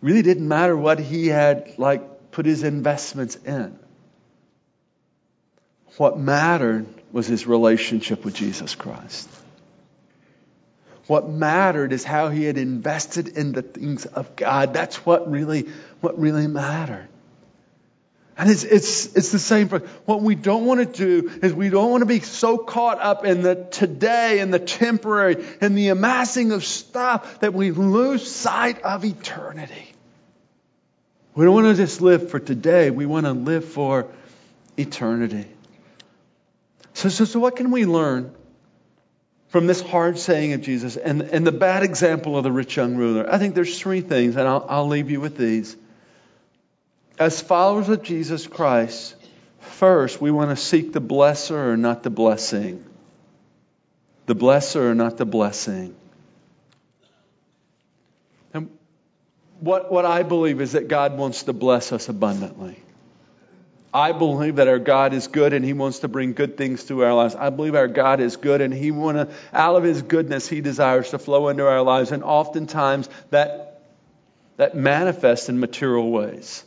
Really 0.00 0.22
didn't 0.22 0.48
matter 0.48 0.74
what 0.74 0.98
he 0.98 1.26
had 1.26 1.74
like 1.76 2.30
put 2.30 2.46
his 2.46 2.62
investments 2.62 3.36
in. 3.36 3.78
What 5.98 6.18
mattered 6.18 6.86
was 7.12 7.26
his 7.26 7.46
relationship 7.46 8.24
with 8.24 8.32
Jesus 8.32 8.74
Christ. 8.74 9.28
What 11.06 11.28
mattered 11.28 11.92
is 11.92 12.04
how 12.04 12.28
he 12.28 12.44
had 12.44 12.58
invested 12.58 13.28
in 13.36 13.52
the 13.52 13.62
things 13.62 14.06
of 14.06 14.36
God. 14.36 14.72
That's 14.72 15.04
what 15.04 15.30
really, 15.30 15.68
what 16.00 16.18
really 16.18 16.46
mattered. 16.46 17.08
And 18.38 18.50
it's, 18.50 18.64
it's, 18.64 19.14
it's 19.14 19.30
the 19.30 19.38
same 19.38 19.68
for 19.68 19.80
what 20.06 20.22
we 20.22 20.34
don't 20.34 20.64
want 20.64 20.80
to 20.80 20.86
do 20.86 21.30
is 21.42 21.52
we 21.52 21.68
don't 21.68 21.90
want 21.90 22.00
to 22.00 22.06
be 22.06 22.20
so 22.20 22.56
caught 22.56 22.98
up 22.98 23.24
in 23.26 23.42
the 23.42 23.54
today 23.70 24.38
and 24.38 24.52
the 24.54 24.58
temporary 24.58 25.44
and 25.60 25.76
the 25.76 25.88
amassing 25.88 26.50
of 26.52 26.64
stuff 26.64 27.40
that 27.40 27.52
we 27.52 27.72
lose 27.72 28.30
sight 28.30 28.80
of 28.82 29.04
eternity. 29.04 29.92
We 31.34 31.44
don't 31.44 31.54
want 31.54 31.76
to 31.76 31.82
just 31.82 32.00
live 32.00 32.30
for 32.30 32.38
today. 32.38 32.90
We 32.90 33.06
want 33.06 33.26
to 33.26 33.32
live 33.32 33.66
for 33.66 34.08
eternity. 34.76 35.46
So, 36.94 37.10
so, 37.10 37.24
so 37.24 37.38
what 37.38 37.56
can 37.56 37.70
we 37.70 37.84
learn 37.86 38.34
from 39.52 39.66
this 39.66 39.82
hard 39.82 40.18
saying 40.18 40.54
of 40.54 40.62
Jesus 40.62 40.96
and, 40.96 41.20
and 41.20 41.46
the 41.46 41.52
bad 41.52 41.82
example 41.82 42.38
of 42.38 42.42
the 42.42 42.50
rich 42.50 42.74
young 42.74 42.96
ruler? 42.96 43.30
I 43.30 43.36
think 43.36 43.54
there's 43.54 43.78
three 43.78 44.00
things, 44.00 44.34
and 44.36 44.48
I'll, 44.48 44.64
I'll 44.66 44.88
leave 44.88 45.10
you 45.10 45.20
with 45.20 45.36
these. 45.36 45.76
As 47.18 47.42
followers 47.42 47.90
of 47.90 48.02
Jesus 48.02 48.46
Christ, 48.46 49.14
first, 49.60 50.22
we 50.22 50.30
want 50.30 50.50
to 50.50 50.56
seek 50.56 50.94
the 50.94 51.02
blesser 51.02 51.78
not 51.78 52.02
the 52.02 52.08
blessing. 52.08 52.82
The 54.24 54.34
blesser 54.34 54.96
not 54.96 55.18
the 55.18 55.26
blessing. 55.26 55.94
And 58.54 58.70
what, 59.60 59.92
what 59.92 60.06
I 60.06 60.22
believe 60.22 60.62
is 60.62 60.72
that 60.72 60.88
God 60.88 61.18
wants 61.18 61.42
to 61.42 61.52
bless 61.52 61.92
us 61.92 62.08
abundantly. 62.08 62.78
I 63.94 64.12
believe 64.12 64.56
that 64.56 64.68
our 64.68 64.78
God 64.78 65.12
is 65.12 65.28
good 65.28 65.52
and 65.52 65.64
He 65.64 65.74
wants 65.74 65.98
to 66.00 66.08
bring 66.08 66.32
good 66.32 66.56
things 66.56 66.84
to 66.84 67.04
our 67.04 67.14
lives. 67.14 67.34
I 67.34 67.50
believe 67.50 67.74
our 67.74 67.88
God 67.88 68.20
is 68.20 68.36
good 68.36 68.60
and 68.60 68.72
He 68.72 68.90
want 68.90 69.18
to, 69.18 69.34
out 69.52 69.76
of 69.76 69.82
His 69.82 70.00
goodness, 70.00 70.48
He 70.48 70.60
desires 70.60 71.10
to 71.10 71.18
flow 71.18 71.48
into 71.48 71.66
our 71.66 71.82
lives. 71.82 72.10
And 72.10 72.24
oftentimes 72.24 73.08
that, 73.30 73.82
that 74.56 74.74
manifests 74.74 75.48
in 75.48 75.60
material 75.60 76.10
ways. 76.10 76.64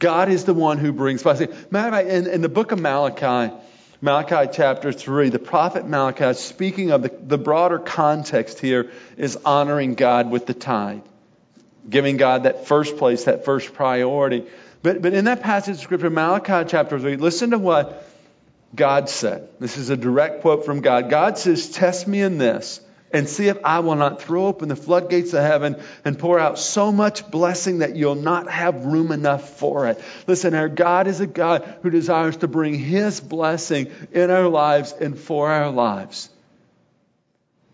God 0.00 0.28
is 0.28 0.44
the 0.44 0.54
one 0.54 0.78
who 0.78 0.92
brings 0.92 1.22
blessing. 1.22 1.48
Matter 1.70 1.88
of 1.88 1.94
fact, 1.94 2.08
in, 2.08 2.26
in 2.26 2.40
the 2.40 2.48
book 2.48 2.72
of 2.72 2.80
Malachi, 2.80 3.54
Malachi 4.00 4.50
chapter 4.52 4.92
3, 4.92 5.30
the 5.30 5.38
prophet 5.38 5.86
Malachi, 5.86 6.34
speaking 6.34 6.90
of 6.90 7.02
the, 7.02 7.12
the 7.22 7.38
broader 7.38 7.78
context 7.78 8.58
here, 8.58 8.90
is 9.16 9.38
honoring 9.44 9.94
God 9.94 10.30
with 10.30 10.46
the 10.46 10.52
tithe, 10.52 11.00
giving 11.88 12.16
God 12.16 12.42
that 12.42 12.66
first 12.66 12.96
place, 12.98 13.24
that 13.24 13.44
first 13.44 13.72
priority. 13.72 14.46
But, 14.84 15.00
but 15.00 15.14
in 15.14 15.24
that 15.24 15.40
passage 15.40 15.76
of 15.76 15.80
scripture, 15.80 16.10
Malachi 16.10 16.68
chapter 16.68 17.00
3, 17.00 17.16
listen 17.16 17.52
to 17.52 17.58
what 17.58 18.06
God 18.74 19.08
said. 19.08 19.48
This 19.58 19.78
is 19.78 19.88
a 19.88 19.96
direct 19.96 20.42
quote 20.42 20.66
from 20.66 20.82
God. 20.82 21.08
God 21.08 21.38
says, 21.38 21.70
Test 21.70 22.06
me 22.06 22.20
in 22.20 22.36
this 22.36 22.82
and 23.10 23.26
see 23.26 23.48
if 23.48 23.56
I 23.64 23.78
will 23.78 23.94
not 23.94 24.20
throw 24.20 24.46
open 24.46 24.68
the 24.68 24.76
floodgates 24.76 25.32
of 25.32 25.42
heaven 25.42 25.82
and 26.04 26.18
pour 26.18 26.38
out 26.38 26.58
so 26.58 26.92
much 26.92 27.30
blessing 27.30 27.78
that 27.78 27.96
you'll 27.96 28.14
not 28.14 28.50
have 28.50 28.84
room 28.84 29.10
enough 29.10 29.56
for 29.58 29.88
it. 29.88 29.98
Listen, 30.26 30.52
our 30.52 30.68
God 30.68 31.06
is 31.06 31.18
a 31.20 31.26
God 31.26 31.78
who 31.80 31.88
desires 31.88 32.36
to 32.38 32.46
bring 32.46 32.74
His 32.74 33.20
blessing 33.20 33.90
in 34.12 34.30
our 34.30 34.48
lives 34.50 34.92
and 34.92 35.18
for 35.18 35.50
our 35.50 35.70
lives. 35.70 36.28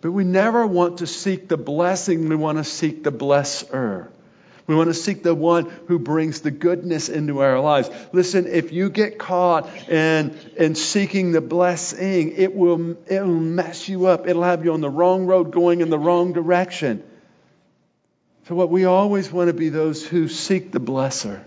But 0.01 0.13
we 0.13 0.23
never 0.23 0.65
want 0.65 0.99
to 0.99 1.09
seek 1.09 1.49
the 1.49 1.57
blessing, 1.57 2.29
we 2.29 2.37
want 2.37 2.59
to 2.59 2.65
seek 2.65 3.03
the 3.03 3.11
blesser. 3.11 4.11
We 4.71 4.77
want 4.77 4.87
to 4.87 4.95
seek 4.95 5.25
the 5.25 5.35
one 5.35 5.69
who 5.89 5.99
brings 5.99 6.43
the 6.43 6.53
goodness 6.53 7.09
into 7.09 7.41
our 7.41 7.59
lives. 7.59 7.91
Listen, 8.13 8.47
if 8.47 8.71
you 8.71 8.89
get 8.89 9.19
caught 9.19 9.69
in, 9.89 10.39
in 10.57 10.77
seeking 10.77 11.33
the 11.33 11.41
blessing, 11.41 12.35
it 12.37 12.55
will, 12.55 12.97
it 13.09 13.21
will 13.21 13.27
mess 13.27 13.89
you 13.89 14.07
up. 14.07 14.29
It'll 14.29 14.45
have 14.45 14.65
you 14.65 14.73
on 14.73 14.81
the 14.81 14.89
wrong 14.89 15.27
road 15.27 15.51
going 15.51 15.81
in 15.81 15.91
the 15.91 15.99
wrong 15.99 16.33
direction. 16.33 17.03
So, 18.47 18.55
what 18.55 18.71
we 18.71 18.85
always 18.85 19.33
want 19.33 19.49
to 19.49 19.55
be 19.55 19.71
those 19.71 20.07
who 20.07 20.29
seek 20.29 20.71
the 20.71 20.79
blesser, 20.79 21.43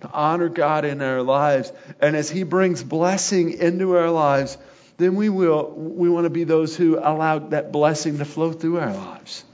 to 0.00 0.10
honor 0.10 0.48
God 0.48 0.84
in 0.84 1.02
our 1.02 1.22
lives. 1.22 1.70
And 2.00 2.16
as 2.16 2.28
He 2.28 2.42
brings 2.42 2.82
blessing 2.82 3.52
into 3.52 3.96
our 3.96 4.10
lives, 4.10 4.58
then 4.96 5.14
we 5.14 5.28
will 5.28 5.70
we 5.70 6.08
want 6.08 6.24
to 6.24 6.30
be 6.30 6.42
those 6.42 6.74
who 6.74 6.98
allow 6.98 7.38
that 7.38 7.70
blessing 7.70 8.18
to 8.18 8.24
flow 8.24 8.52
through 8.52 8.80
our 8.80 8.92
lives. 8.92 9.44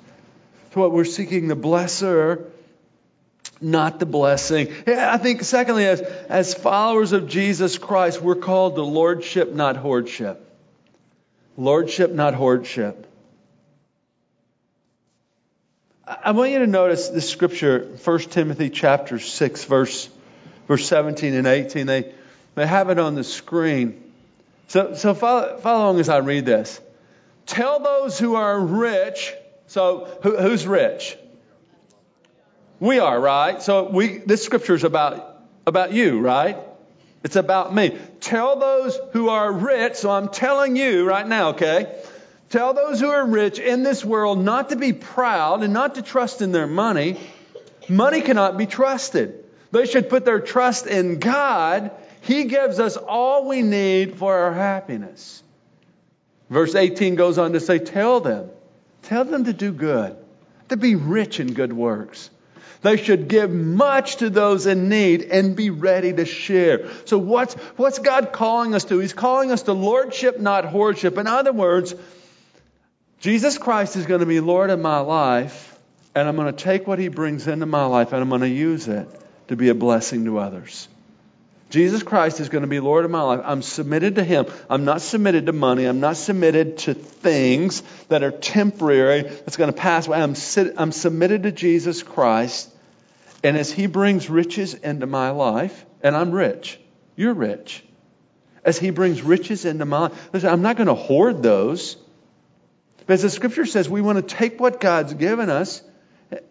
So 0.72 0.80
what 0.80 0.92
we're 0.92 1.04
seeking 1.04 1.48
the 1.48 1.54
blesser 1.54 2.46
not 3.62 3.98
the 3.98 4.06
blessing. 4.06 4.72
I 4.86 5.18
think, 5.18 5.44
secondly, 5.44 5.86
as, 5.86 6.00
as 6.00 6.54
followers 6.54 7.12
of 7.12 7.28
Jesus 7.28 7.78
Christ, 7.78 8.20
we're 8.20 8.34
called 8.34 8.74
to 8.76 8.82
lordship, 8.82 9.52
not 9.52 9.76
hoardship. 9.76 10.48
Lordship, 11.56 12.10
not 12.12 12.34
hoardship. 12.34 13.06
I 16.06 16.32
want 16.32 16.50
you 16.50 16.58
to 16.58 16.66
notice 16.66 17.08
this 17.08 17.30
scripture, 17.30 17.96
1 18.04 18.18
Timothy 18.20 18.70
chapter 18.70 19.18
6, 19.18 19.64
verse, 19.64 20.08
verse 20.66 20.86
17 20.86 21.34
and 21.34 21.46
18. 21.46 21.86
They, 21.86 22.12
they 22.54 22.66
have 22.66 22.90
it 22.90 22.98
on 22.98 23.14
the 23.14 23.24
screen. 23.24 24.02
So, 24.68 24.94
so 24.94 25.14
follow, 25.14 25.58
follow 25.58 25.84
along 25.84 26.00
as 26.00 26.08
I 26.08 26.18
read 26.18 26.44
this. 26.44 26.80
Tell 27.46 27.80
those 27.80 28.18
who 28.18 28.34
are 28.34 28.58
rich, 28.58 29.32
so 29.66 30.08
who, 30.22 30.36
who's 30.36 30.66
rich? 30.66 31.16
We 32.82 32.98
are, 32.98 33.20
right? 33.20 33.62
So 33.62 33.88
we, 33.90 34.18
this 34.18 34.44
scripture 34.44 34.74
is 34.74 34.82
about, 34.82 35.40
about 35.68 35.92
you, 35.92 36.18
right? 36.18 36.58
It's 37.22 37.36
about 37.36 37.72
me. 37.72 37.96
Tell 38.18 38.58
those 38.58 38.98
who 39.12 39.28
are 39.28 39.52
rich, 39.52 39.94
so 39.94 40.10
I'm 40.10 40.30
telling 40.30 40.74
you 40.74 41.04
right 41.04 41.24
now, 41.24 41.50
okay? 41.50 41.96
Tell 42.50 42.74
those 42.74 42.98
who 42.98 43.08
are 43.08 43.24
rich 43.24 43.60
in 43.60 43.84
this 43.84 44.04
world 44.04 44.44
not 44.44 44.70
to 44.70 44.76
be 44.76 44.92
proud 44.92 45.62
and 45.62 45.72
not 45.72 45.94
to 45.94 46.02
trust 46.02 46.42
in 46.42 46.50
their 46.50 46.66
money. 46.66 47.20
Money 47.88 48.20
cannot 48.20 48.58
be 48.58 48.66
trusted. 48.66 49.44
They 49.70 49.86
should 49.86 50.10
put 50.10 50.24
their 50.24 50.40
trust 50.40 50.88
in 50.88 51.20
God. 51.20 51.92
He 52.22 52.46
gives 52.46 52.80
us 52.80 52.96
all 52.96 53.46
we 53.46 53.62
need 53.62 54.16
for 54.16 54.36
our 54.36 54.52
happiness. 54.52 55.40
Verse 56.50 56.74
18 56.74 57.14
goes 57.14 57.38
on 57.38 57.52
to 57.52 57.60
say, 57.60 57.78
Tell 57.78 58.18
them, 58.18 58.50
tell 59.02 59.24
them 59.24 59.44
to 59.44 59.52
do 59.52 59.70
good, 59.70 60.16
to 60.70 60.76
be 60.76 60.96
rich 60.96 61.38
in 61.38 61.54
good 61.54 61.72
works 61.72 62.28
they 62.82 62.96
should 62.96 63.28
give 63.28 63.50
much 63.50 64.16
to 64.16 64.30
those 64.30 64.66
in 64.66 64.88
need 64.88 65.22
and 65.22 65.56
be 65.56 65.70
ready 65.70 66.12
to 66.12 66.24
share. 66.24 66.88
So 67.04 67.18
what's, 67.18 67.54
what's 67.76 67.98
God 67.98 68.32
calling 68.32 68.74
us 68.74 68.84
to? 68.86 68.98
He's 68.98 69.12
calling 69.12 69.50
us 69.50 69.62
to 69.62 69.72
lordship, 69.72 70.40
not 70.40 70.64
hoardship. 70.64 71.18
In 71.18 71.26
other 71.26 71.52
words, 71.52 71.94
Jesus 73.20 73.56
Christ 73.58 73.96
is 73.96 74.06
going 74.06 74.20
to 74.20 74.26
be 74.26 74.40
Lord 74.40 74.70
of 74.70 74.80
my 74.80 74.98
life, 74.98 75.78
and 76.14 76.28
I'm 76.28 76.36
going 76.36 76.52
to 76.52 76.64
take 76.64 76.86
what 76.86 76.98
he 76.98 77.08
brings 77.08 77.46
into 77.46 77.66
my 77.66 77.84
life 77.84 78.12
and 78.12 78.20
I'm 78.20 78.28
going 78.28 78.40
to 78.40 78.48
use 78.48 78.88
it 78.88 79.08
to 79.48 79.56
be 79.56 79.68
a 79.68 79.74
blessing 79.74 80.24
to 80.24 80.38
others. 80.38 80.88
Jesus 81.72 82.02
Christ 82.02 82.38
is 82.38 82.50
going 82.50 82.60
to 82.60 82.68
be 82.68 82.80
Lord 82.80 83.06
of 83.06 83.10
my 83.10 83.22
life. 83.22 83.40
I'm 83.44 83.62
submitted 83.62 84.16
to 84.16 84.24
Him. 84.24 84.44
I'm 84.68 84.84
not 84.84 85.00
submitted 85.00 85.46
to 85.46 85.54
money. 85.54 85.86
I'm 85.86 86.00
not 86.00 86.18
submitted 86.18 86.76
to 86.78 86.92
things 86.92 87.82
that 88.08 88.22
are 88.22 88.30
temporary, 88.30 89.22
that's 89.22 89.56
going 89.56 89.72
to 89.72 89.76
pass 89.76 90.06
away. 90.06 90.20
I'm, 90.20 90.34
I'm 90.76 90.92
submitted 90.92 91.44
to 91.44 91.50
Jesus 91.50 92.02
Christ. 92.02 92.70
And 93.42 93.56
as 93.56 93.72
He 93.72 93.86
brings 93.86 94.28
riches 94.28 94.74
into 94.74 95.06
my 95.06 95.30
life, 95.30 95.86
and 96.02 96.14
I'm 96.14 96.32
rich, 96.32 96.78
you're 97.16 97.32
rich. 97.32 97.82
As 98.62 98.78
He 98.78 98.90
brings 98.90 99.22
riches 99.22 99.64
into 99.64 99.86
my 99.86 100.00
life, 100.00 100.28
listen, 100.30 100.50
I'm 100.50 100.60
not 100.60 100.76
going 100.76 100.88
to 100.88 100.94
hoard 100.94 101.42
those. 101.42 101.96
But 103.06 103.14
as 103.14 103.22
the 103.22 103.30
scripture 103.30 103.64
says, 103.64 103.88
we 103.88 104.02
want 104.02 104.18
to 104.18 104.34
take 104.36 104.60
what 104.60 104.78
God's 104.78 105.14
given 105.14 105.48
us 105.48 105.82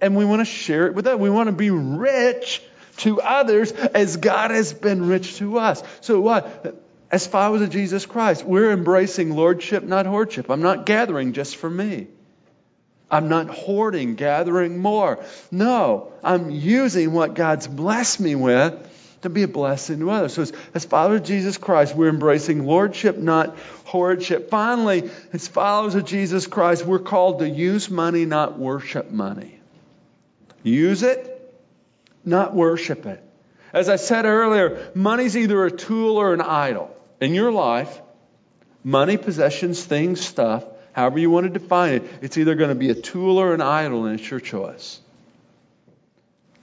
and 0.02 0.16
we 0.16 0.26
want 0.26 0.40
to 0.40 0.46
share 0.46 0.88
it 0.88 0.96
with 0.96 1.06
others. 1.06 1.20
We 1.20 1.30
want 1.30 1.46
to 1.46 1.56
be 1.56 1.70
rich 1.70 2.64
to 2.98 3.22
others 3.22 3.72
as 3.72 4.18
God 4.18 4.52
has 4.52 4.74
been 4.74 5.08
rich 5.08 5.38
to 5.38 5.60
us. 5.60 5.84
So 6.02 6.20
what? 6.22 6.76
As 7.12 7.28
followers 7.28 7.62
of 7.62 7.70
Jesus 7.70 8.06
Christ, 8.06 8.46
we're 8.46 8.72
embracing 8.72 9.36
lordship, 9.36 9.84
not 9.84 10.06
hoardship. 10.06 10.50
I'm 10.50 10.62
not 10.62 10.86
gathering 10.86 11.34
just 11.34 11.58
for 11.58 11.70
me. 11.70 12.08
I'm 13.10 13.28
not 13.28 13.50
hoarding, 13.50 14.16
gathering 14.16 14.78
more. 14.78 15.24
No, 15.52 16.14
I'm 16.24 16.50
using 16.50 17.12
what 17.12 17.34
God's 17.34 17.68
blessed 17.68 18.22
me 18.22 18.36
with 18.36 18.88
to 19.24 19.30
be 19.30 19.44
a 19.44 19.48
blessing 19.48 20.00
to 20.00 20.10
others. 20.10 20.34
So 20.34 20.46
as, 20.74 20.86
followers 20.86 21.22
of 21.22 21.28
Jesus 21.28 21.58
Christ, 21.58 21.96
we're 21.96 22.10
embracing 22.10 22.66
lordship, 22.66 23.18
not 23.18 23.58
hoardship. 23.86 24.50
Finally, 24.50 25.12
as 25.34 25.48
followers 25.48 25.96
of 25.96 26.06
Jesus 26.06 26.48
Christ, 26.48 26.86
we're 26.86 27.00
called 27.00 27.40
to 27.40 27.50
use 27.50 27.90
money, 27.90 28.26
not 28.26 28.58
worship 28.58 29.12
money. 29.12 29.60
Use 30.64 31.04
it, 31.04 31.41
not 32.26 32.54
worship 32.54 33.06
it. 33.06 33.24
As 33.74 33.90
I 33.90 33.96
said 33.96 34.26
earlier, 34.26 34.92
money's 34.94 35.38
either 35.38 35.66
a 35.66 35.72
tool 35.72 36.18
or 36.18 36.34
an 36.34 36.42
idol. 36.42 36.96
In 37.20 37.34
your 37.34 37.52
life, 37.52 38.02
money, 38.84 39.18
possessions, 39.18 39.84
things, 39.84 40.20
stuff, 40.20 40.66
however 40.94 41.20
you 41.20 41.30
want 41.30 41.52
to 41.52 41.60
define 41.60 41.94
it, 41.94 42.04
it's 42.22 42.38
either 42.38 42.56
going 42.56 42.70
to 42.70 42.76
be 42.76 42.90
a 42.90 42.96
tool 42.96 43.38
or 43.38 43.54
an 43.54 43.62
idol, 43.62 44.06
and 44.06 44.20
it's 44.20 44.30
your 44.30 44.40
choice. 44.40 45.00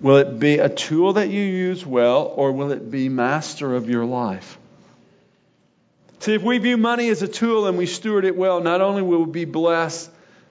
Will 0.01 0.19
it 0.19 0.39
be 0.39 0.59
a 0.59 0.69
tool 0.69 1.15
that 1.15 1.29
you 1.29 1.41
use 1.41 1.85
well, 1.85 2.25
or 2.25 2.53
will 2.53 2.73
it 2.73 2.91
be 2.91 3.09
master 3.09 3.75
of 3.75 3.89
your 3.89 4.05
life? 4.05 4.59
See, 6.21 6.35
if 6.35 6.43
we 6.43 6.59
view 6.59 6.77
money 6.77 7.09
as 7.09 7.23
a 7.23 7.29
tool 7.29 7.67
and 7.67 7.79
we 7.79 7.87
steward 7.87 8.25
it 8.25 8.37
well, 8.37 8.61
not 8.61 8.81
only 8.81 9.03
will 9.03 9.25
we 9.25 9.31
be 9.31 9.45
blessed, 9.45 10.11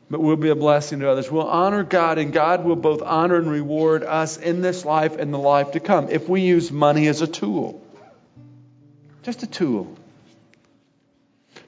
but 0.10 0.22
we'll 0.22 0.38
be 0.38 0.50
a 0.50 0.56
blessing 0.56 1.00
to 1.00 1.10
others. 1.10 1.30
We'll 1.30 1.48
honor 1.48 1.84
God, 1.84 2.18
and 2.18 2.32
God 2.32 2.64
will 2.64 2.76
both 2.76 3.02
honor 3.02 3.36
and 3.36 3.50
reward 3.50 4.04
us 4.04 4.38
in 4.38 4.62
this 4.62 4.86
life 4.86 5.18
and 5.18 5.34
the 5.34 5.38
life 5.38 5.72
to 5.72 5.80
come 5.80 6.10
if 6.10 6.30
we 6.30 6.42
use 6.42 6.72
money 6.72 7.08
as 7.08 7.22
a 7.22 7.28
tool. 7.28 7.82
Just 9.24 9.44
a 9.44 9.48
tool. 9.48 9.94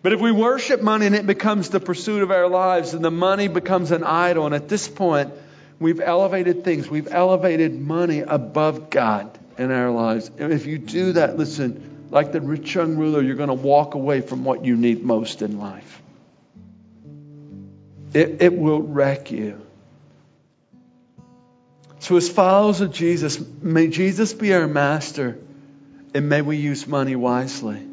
But 0.01 0.13
if 0.13 0.21
we 0.21 0.31
worship 0.31 0.81
money 0.81 1.07
and 1.07 1.15
it 1.15 1.27
becomes 1.27 1.69
the 1.69 1.81
pursuit 1.81 2.23
of 2.23 2.31
our 2.31 2.47
lives, 2.47 2.93
and 2.93 3.03
the 3.03 3.11
money 3.11 3.49
becomes 3.49 3.91
an 3.91 4.05
idol, 4.05 4.45
and 4.45 4.55
at 4.55 4.69
this 4.69 4.87
point, 4.87 5.33
we've 5.77 5.99
elevated 5.99 6.63
things, 6.63 6.89
we've 6.89 7.11
elevated 7.11 7.77
money 7.77 8.21
above 8.21 8.89
God 8.89 9.37
in 9.57 9.71
our 9.71 9.91
lives. 9.91 10.31
And 10.39 10.53
if 10.53 10.65
you 10.65 10.77
do 10.77 11.13
that, 11.13 11.37
listen, 11.37 12.07
like 12.11 12.31
the 12.31 12.39
rich 12.39 12.73
young 12.73 12.95
ruler, 12.95 13.21
you're 13.21 13.35
going 13.35 13.49
to 13.49 13.53
walk 13.53 13.95
away 13.95 14.21
from 14.21 14.45
what 14.45 14.63
you 14.63 14.77
need 14.77 15.03
most 15.03 15.41
in 15.41 15.59
life. 15.59 16.01
It, 18.13 18.41
it 18.41 18.57
will 18.57 18.81
wreck 18.81 19.31
you. 19.31 19.65
So, 21.99 22.15
as 22.15 22.29
followers 22.29 22.81
of 22.81 22.93
Jesus, 22.93 23.39
may 23.61 23.89
Jesus 23.89 24.33
be 24.33 24.53
our 24.53 24.67
master, 24.67 25.37
and 26.13 26.29
may 26.29 26.41
we 26.41 26.57
use 26.57 26.87
money 26.87 27.15
wisely 27.15 27.85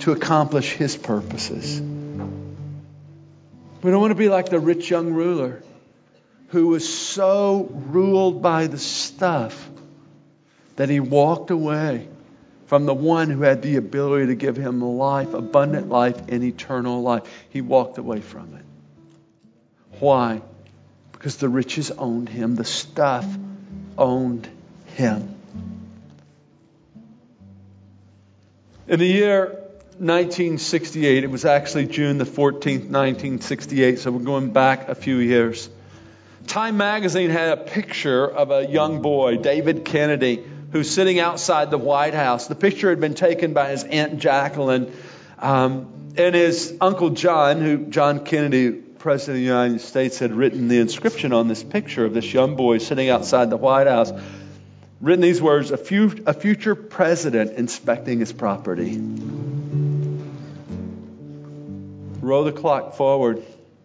to 0.00 0.12
accomplish 0.12 0.72
his 0.72 0.96
purposes. 0.96 1.80
We 1.80 3.90
don't 3.90 4.00
want 4.00 4.10
to 4.10 4.16
be 4.16 4.28
like 4.28 4.50
the 4.50 4.60
rich 4.60 4.90
young 4.90 5.12
ruler 5.12 5.62
who 6.48 6.68
was 6.68 6.88
so 6.88 7.68
ruled 7.70 8.42
by 8.42 8.66
the 8.66 8.78
stuff 8.78 9.70
that 10.76 10.88
he 10.88 11.00
walked 11.00 11.50
away 11.50 12.08
from 12.66 12.84
the 12.84 12.94
one 12.94 13.30
who 13.30 13.42
had 13.42 13.62
the 13.62 13.76
ability 13.76 14.26
to 14.26 14.34
give 14.34 14.56
him 14.56 14.82
life, 14.82 15.34
abundant 15.34 15.88
life, 15.88 16.20
and 16.28 16.44
eternal 16.44 17.00
life. 17.00 17.22
He 17.48 17.62
walked 17.62 17.98
away 17.98 18.20
from 18.20 18.54
it. 18.54 18.65
Why? 20.00 20.42
Because 21.12 21.36
the 21.36 21.48
riches 21.48 21.90
owned 21.90 22.28
him, 22.28 22.56
the 22.56 22.64
stuff 22.64 23.26
owned 23.96 24.48
him. 24.94 25.34
In 28.88 29.00
the 29.00 29.06
year 29.06 29.46
1968, 29.98 31.24
it 31.24 31.30
was 31.30 31.44
actually 31.44 31.86
June 31.86 32.18
the 32.18 32.24
14th, 32.24 32.90
1968, 32.90 33.98
so 33.98 34.12
we're 34.12 34.20
going 34.20 34.52
back 34.52 34.88
a 34.88 34.94
few 34.94 35.16
years. 35.16 35.68
Time 36.46 36.76
magazine 36.76 37.30
had 37.30 37.58
a 37.58 37.62
picture 37.62 38.28
of 38.28 38.50
a 38.50 38.66
young 38.66 39.02
boy, 39.02 39.38
David 39.38 39.84
Kennedy, 39.84 40.44
who's 40.70 40.88
sitting 40.90 41.18
outside 41.18 41.70
the 41.70 41.78
White 41.78 42.14
House. 42.14 42.46
The 42.46 42.54
picture 42.54 42.90
had 42.90 43.00
been 43.00 43.14
taken 43.14 43.54
by 43.54 43.70
his 43.70 43.82
Aunt 43.82 44.18
Jacqueline 44.18 44.92
um, 45.38 46.12
and 46.16 46.34
his 46.34 46.76
Uncle 46.80 47.10
John, 47.10 47.60
who 47.60 47.86
John 47.86 48.24
Kennedy, 48.24 48.82
President 49.06 49.36
of 49.36 49.40
the 49.40 49.46
United 49.46 49.80
States, 49.82 50.18
had 50.18 50.32
written 50.32 50.66
the 50.66 50.80
inscription 50.80 51.32
on 51.32 51.46
this 51.46 51.62
picture 51.62 52.04
of 52.04 52.12
this 52.12 52.34
young 52.34 52.56
boy 52.56 52.78
sitting 52.78 53.08
outside 53.08 53.50
the 53.50 53.56
White 53.56 53.86
House. 53.86 54.12
Written 55.00 55.20
these 55.20 55.40
words 55.40 55.70
a, 55.70 55.76
few, 55.76 56.24
a 56.26 56.34
future 56.34 56.74
president 56.74 57.52
inspecting 57.52 58.18
his 58.18 58.32
property. 58.32 58.98
Roll 62.20 62.42
the 62.42 62.50
clock 62.50 62.96
forward. 62.96 63.44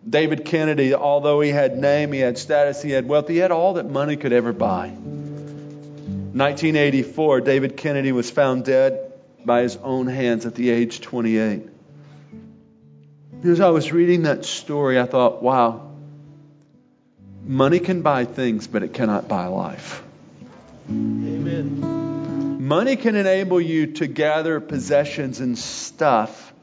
David 0.10 0.44
Kennedy, 0.44 0.96
although 0.96 1.40
he 1.40 1.52
had 1.52 1.78
name, 1.78 2.14
he 2.14 2.20
had 2.20 2.40
status, 2.40 2.82
he 2.82 2.90
had 2.90 3.08
wealth, 3.08 3.28
he 3.28 3.38
had 3.38 3.52
all 3.52 3.74
that 3.74 3.88
money 3.88 4.16
could 4.16 4.34
ever 4.34 4.54
buy. 4.54 4.88
1984, 4.88 7.42
David 7.42 7.78
Kennedy 7.78 8.12
was 8.12 8.32
found 8.32 8.66
dead 8.66 9.14
by 9.46 9.62
his 9.62 9.78
own 9.78 10.08
hands 10.08 10.48
at 10.48 10.56
the 10.56 10.72
age 10.72 11.00
28. 11.00 11.71
As 13.44 13.60
I 13.60 13.70
was 13.70 13.92
reading 13.92 14.24
that 14.24 14.46
story, 14.46 15.00
I 15.00 15.06
thought, 15.06 15.42
wow, 15.42 15.90
money 17.44 17.80
can 17.80 18.04
buy 18.04 18.26
things, 18.26 18.68
but 18.68 18.84
it 18.84 18.94
cannot 18.94 19.28
buy 19.28 19.48
life. 19.48 20.04
Amen. 20.88 22.68
Money 22.68 22.96
can 22.96 23.16
enable 23.16 23.60
you 23.60 23.94
to 23.94 24.06
gather 24.06 24.60
possessions 24.60 25.40
and 25.40 25.58
stuff, 25.58 26.54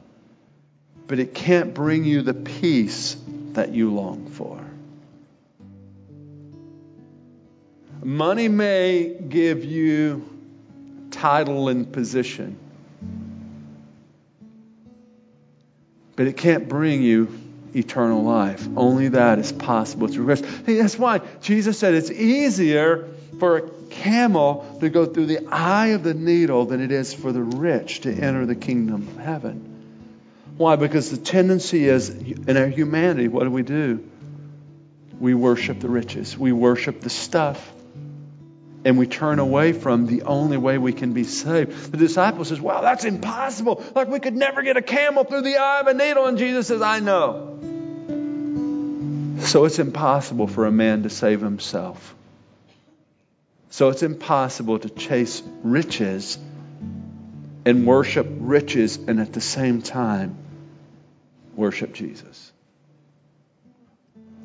but 1.07 1.19
it 1.19 1.33
can't 1.33 1.73
bring 1.73 2.05
you 2.05 2.21
the 2.21 2.33
peace 2.33 3.17
that 3.53 3.73
you 3.73 3.93
long 3.93 4.27
for. 4.29 4.63
Money 8.01 8.47
may 8.47 9.17
give 9.27 9.65
you 9.65 10.25
title 11.11 11.67
and 11.67 11.91
position, 11.91 12.57
but 16.19 16.27
it 16.27 16.35
can't 16.35 16.67
bring 16.67 17.01
you 17.01 17.29
eternal 17.73 18.21
life. 18.21 18.67
Only 18.75 19.07
that 19.07 19.39
is 19.39 19.53
possible 19.53 20.09
through 20.09 20.25
Christ. 20.25 20.43
Hey, 20.65 20.75
that's 20.75 20.99
why 20.99 21.21
Jesus 21.39 21.79
said 21.79 21.93
it's 21.93 22.11
easier 22.11 23.07
for 23.39 23.55
a 23.55 23.69
camel 23.89 24.77
to 24.81 24.89
go 24.89 25.05
through 25.05 25.27
the 25.27 25.47
eye 25.47 25.91
of 25.91 26.03
the 26.03 26.13
needle 26.13 26.65
than 26.65 26.81
it 26.81 26.91
is 26.91 27.13
for 27.13 27.31
the 27.31 27.41
rich 27.41 28.01
to 28.01 28.11
enter 28.11 28.45
the 28.45 28.55
kingdom 28.55 29.07
of 29.07 29.17
heaven. 29.23 29.63
Why? 30.57 30.75
Because 30.75 31.09
the 31.09 31.15
tendency 31.15 31.87
is 31.87 32.09
in 32.09 32.57
our 32.57 32.67
humanity, 32.67 33.29
what 33.29 33.45
do 33.45 33.51
we 33.51 33.63
do? 33.63 34.05
We 35.21 35.33
worship 35.35 35.79
the 35.79 35.87
riches, 35.87 36.37
we 36.37 36.51
worship 36.51 36.99
the 36.99 37.09
stuff. 37.09 37.65
And 38.85 38.97
we 38.97 39.07
turn 39.07 39.39
away 39.39 39.73
from 39.73 40.05
the 40.07 40.21
only 40.23 40.57
way 40.57 40.77
we 40.77 40.93
can 40.93 41.11
be 41.13 41.25
saved. 41.25 41.91
The 41.91 41.97
disciple 41.97 42.45
says, 42.45 42.61
Wow, 42.61 42.81
that's 42.81 43.03
impossible. 43.03 43.83
Like 43.93 44.07
we 44.07 44.19
could 44.19 44.35
never 44.35 44.61
get 44.61 44.77
a 44.77 44.81
camel 44.81 45.25
through 45.25 45.41
the 45.41 45.57
eye 45.57 45.81
of 45.81 45.87
a 45.87 45.93
needle. 45.93 46.25
And 46.27 46.37
Jesus 46.37 46.67
says, 46.67 46.81
I 46.81 46.99
know. 46.99 47.59
So 49.41 49.65
it's 49.65 49.79
impossible 49.79 50.47
for 50.47 50.65
a 50.65 50.71
man 50.71 51.03
to 51.03 51.09
save 51.09 51.41
himself. 51.41 52.15
So 53.69 53.89
it's 53.89 54.03
impossible 54.03 54.79
to 54.79 54.89
chase 54.89 55.43
riches 55.63 56.37
and 57.65 57.85
worship 57.85 58.27
riches 58.29 58.97
and 58.97 59.19
at 59.19 59.33
the 59.33 59.41
same 59.41 59.81
time 59.81 60.37
worship 61.55 61.93
Jesus. 61.93 62.51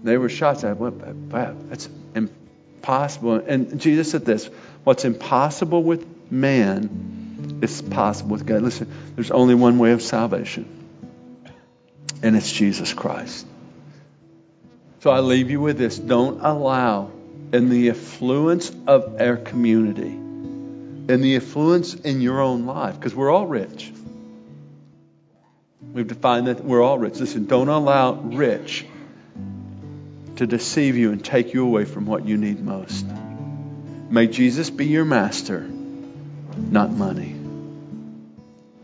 They 0.03 0.19
were 0.19 0.29
shocked. 0.29 0.65
I 0.65 0.73
went, 0.75 0.97
wow, 0.97 1.57
that's 1.69 1.89
impossible. 2.15 2.44
And 2.87 3.81
Jesus 3.81 4.11
said 4.11 4.25
this 4.25 4.47
what's 4.85 5.05
impossible 5.05 5.83
with 5.83 6.07
man 6.31 7.59
is 7.63 7.83
possible 7.83 8.33
with 8.33 8.47
God. 8.47 8.63
Listen, 8.63 8.91
there's 9.15 9.31
only 9.31 9.55
one 9.55 9.79
way 9.79 9.93
of 9.93 10.03
salvation, 10.03 10.67
and 12.23 12.37
it's 12.37 12.51
Jesus 12.51 12.93
Christ. 12.93 13.47
So 15.01 15.11
I 15.11 15.21
leave 15.21 15.51
you 15.51 15.61
with 15.61 15.79
this. 15.79 15.99
Don't 15.99 16.41
allow 16.41 17.11
in 17.53 17.69
the 17.69 17.91
affluence 17.91 18.73
of 18.87 19.21
our 19.21 19.37
community, 19.37 20.09
in 20.09 21.21
the 21.21 21.37
affluence 21.37 21.95
in 21.95 22.21
your 22.21 22.41
own 22.41 22.67
life, 22.67 22.97
because 22.97 23.15
we're 23.15 23.31
all 23.31 23.47
rich. 23.47 23.93
We've 25.93 26.09
defined 26.09 26.49
that 26.49 26.65
we're 26.65 26.83
all 26.83 26.99
rich. 26.99 27.21
Listen, 27.21 27.47
don't 27.47 27.69
allow 27.69 28.15
rich 28.15 28.87
to 30.37 30.47
deceive 30.47 30.97
you 30.97 31.13
and 31.13 31.25
take 31.25 31.55
you 31.55 31.65
away 31.65 31.85
from 31.85 32.07
what 32.07 32.27
you 32.27 32.37
need 32.37 32.63
most. 32.63 33.07
May 34.11 34.27
Jesus 34.27 34.71
be 34.71 34.87
your 34.87 35.05
master, 35.05 35.61
not 35.61 36.91
money. 36.91 37.35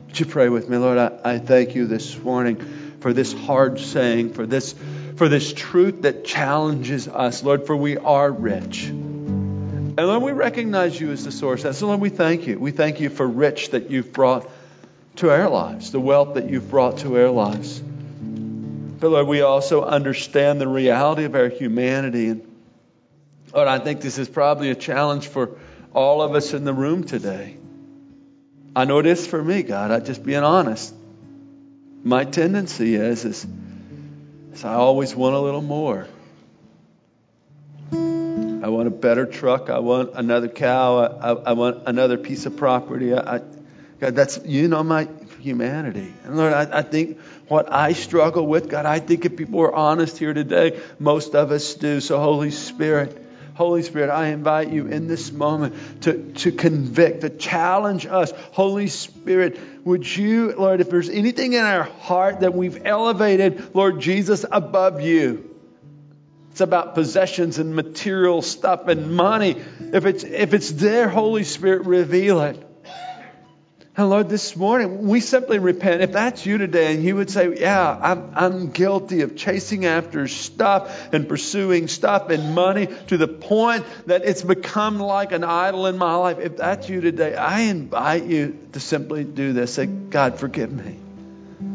Would 0.07 0.19
you 0.19 0.27
pray 0.27 0.49
with 0.49 0.69
me, 0.69 0.77
Lord? 0.77 0.99
I, 0.99 1.21
I 1.25 1.39
thank 1.39 1.75
you 1.75 1.87
this 1.87 2.19
morning 2.19 2.57
for 3.01 3.13
this 3.13 3.33
hard 3.33 3.79
saying, 3.79 4.33
for 4.33 4.47
this 4.47 4.75
for 5.17 5.29
this 5.29 5.53
truth 5.53 6.03
that 6.03 6.25
challenges 6.25 7.07
us, 7.07 7.43
Lord, 7.43 7.67
for 7.67 7.77
we 7.77 7.99
are 7.99 8.31
rich. 8.31 8.87
And 8.87 9.99
Lord, 9.99 10.23
we 10.23 10.33
recognize 10.33 10.99
you 10.99 11.13
as 11.13 11.25
the 11.27 11.31
source. 11.31 11.65
And 11.65 11.77
so, 11.77 11.89
Lord, 11.89 12.01
we 12.01 12.09
thank 12.09 12.47
you. 12.47 12.59
We 12.59 12.71
thank 12.71 13.01
you 13.01 13.11
for 13.11 13.27
rich 13.27 13.73
that 13.73 13.91
you've 13.91 14.15
brought 14.15 14.49
to 15.17 15.31
our 15.31 15.51
lives, 15.51 15.93
the 15.93 16.01
wealth 16.01 16.35
that 16.35 16.49
you've 16.49 16.71
brought 16.71 16.99
to 16.99 17.21
our 17.21 17.29
lives. 17.29 17.83
But 19.01 19.09
Lord, 19.09 19.27
we 19.27 19.41
also 19.41 19.83
understand 19.83 20.61
the 20.61 20.69
reality 20.69 21.25
of 21.25 21.35
our 21.35 21.49
humanity. 21.49 22.29
And 22.29 22.47
Lord, 23.55 23.67
I 23.67 23.79
think 23.79 24.03
this 24.03 24.19
is 24.19 24.29
probably 24.29 24.71
a 24.71 24.75
challenge 24.75 25.29
for 25.29 25.59
all 25.95 26.21
of 26.21 26.35
us 26.35 26.53
in 26.53 26.65
the 26.65 26.75
room 26.75 27.05
today. 27.05 27.57
I 28.77 28.85
know 28.85 28.99
it 28.99 29.07
is 29.07 29.27
for 29.27 29.43
me, 29.43 29.63
God. 29.63 29.91
I'm 29.91 30.05
just 30.05 30.23
being 30.23 30.45
honest. 30.45 30.95
My 32.05 32.25
tendency 32.25 32.95
is, 32.95 33.25
is 33.25 33.47
so 34.55 34.69
I 34.69 34.75
always 34.75 35.15
want 35.15 35.35
a 35.35 35.41
little 35.41 35.63
more. 35.63 36.07
I 37.93 38.69
want 38.69 38.87
a 38.87 38.91
better 38.91 39.25
truck. 39.25 39.71
I 39.71 39.79
want 39.79 40.11
another 40.15 40.49
cow. 40.49 40.99
I, 40.99 41.33
I 41.33 41.53
want 41.55 41.85
another 41.87 42.19
piece 42.19 42.45
of 42.45 42.57
property. 42.59 43.15
I, 43.15 43.37
I, 43.37 43.41
God, 43.99 44.15
that's, 44.15 44.39
you 44.45 44.69
know, 44.69 44.83
my 44.83 45.09
humanity. 45.41 46.13
And 46.25 46.37
Lord, 46.37 46.53
I, 46.53 46.79
I 46.79 46.83
think 46.83 47.21
what 47.49 47.73
I 47.73 47.95
struggle 47.95 48.47
with, 48.47 48.69
God, 48.69 48.87
I 48.87 49.01
think 49.01 49.25
if 49.25 49.37
people 49.37 49.61
are 49.61 49.75
honest 49.75 50.19
here 50.19 50.35
today, 50.35 50.81
most 50.99 51.35
of 51.35 51.51
us 51.51 51.75
do. 51.75 52.01
So, 52.01 52.21
Holy 52.21 52.51
Spirit, 52.51 53.27
Holy 53.55 53.83
Spirit, 53.83 54.11
I 54.11 54.29
invite 54.29 54.71
you 54.71 54.87
in 54.87 55.07
this 55.07 55.33
moment 55.33 56.03
to, 56.03 56.33
to 56.35 56.53
convict, 56.53 57.23
to 57.23 57.31
challenge 57.31 58.07
us. 58.07 58.33
Holy 58.53 58.87
Spirit, 58.87 59.59
would 59.85 60.07
you, 60.17 60.55
Lord, 60.57 60.81
if 60.81 60.89
there's 60.89 61.11
anything 61.11 61.53
in 61.55 61.65
our 61.65 61.83
heart 61.83 62.41
that 62.41 62.55
we've 62.55 62.87
elevated, 62.87 63.75
Lord 63.75 64.01
Jesus, 64.01 64.45
above 64.51 65.03
you, 65.03 65.51
it's 66.53 66.61
about 66.61 66.95
possessions 66.95 67.59
and 67.59 67.77
material 67.77 68.43
stuff 68.43 68.89
and 68.89 69.15
money. 69.15 69.57
If 69.79 70.05
it's, 70.05 70.25
if 70.25 70.55
it's 70.55 70.71
there, 70.71 71.09
Holy 71.09 71.45
Spirit, 71.45 71.87
reveal 71.87 72.41
it. 72.41 72.70
Lord, 74.09 74.29
this 74.29 74.57
morning, 74.57 75.09
we 75.09 75.21
simply 75.21 75.59
repent. 75.59 76.03
If 76.03 76.13
that's 76.13 76.47
you 76.47 76.59
today 76.59 76.95
and 76.95 77.03
you 77.03 77.17
would 77.17 77.31
say, 77.31 77.59
Yeah, 77.59 77.99
I'm, 78.01 78.33
I'm 78.35 78.71
guilty 78.71 79.23
of 79.23 79.37
chasing 79.37 79.87
after 79.87 80.29
stuff 80.29 81.13
and 81.13 81.29
pursuing 81.29 81.89
stuff 81.89 82.31
and 82.31 82.55
money 82.55 82.89
to 83.09 83.17
the 83.17 83.29
point 83.29 83.85
that 84.07 84.25
it's 84.25 84.43
become 84.43 84.99
like 84.99 85.33
an 85.33 85.45
idol 85.45 85.87
in 85.87 85.99
my 85.99 86.15
life. 86.15 86.39
If 86.39 86.59
that's 86.59 86.89
you 86.89 87.01
today, 87.01 87.35
I 87.35 87.61
invite 87.63 88.25
you 88.25 88.59
to 88.73 88.81
simply 88.81 89.25
do 89.25 89.53
this. 89.53 89.75
Say, 89.75 89.87
God, 89.87 90.39
forgive 90.39 90.73
me. 90.73 90.97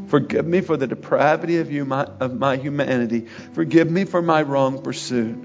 Forgive 0.08 0.46
me 0.46 0.62
for 0.62 0.78
the 0.78 0.88
depravity 0.88 1.58
of, 1.58 1.72
you, 1.72 1.86
my, 1.86 2.06
of 2.20 2.38
my 2.38 2.58
humanity. 2.58 3.28
Forgive 3.54 3.90
me 3.90 4.06
for 4.06 4.22
my 4.22 4.44
wrong 4.44 4.82
pursuit. 4.82 5.36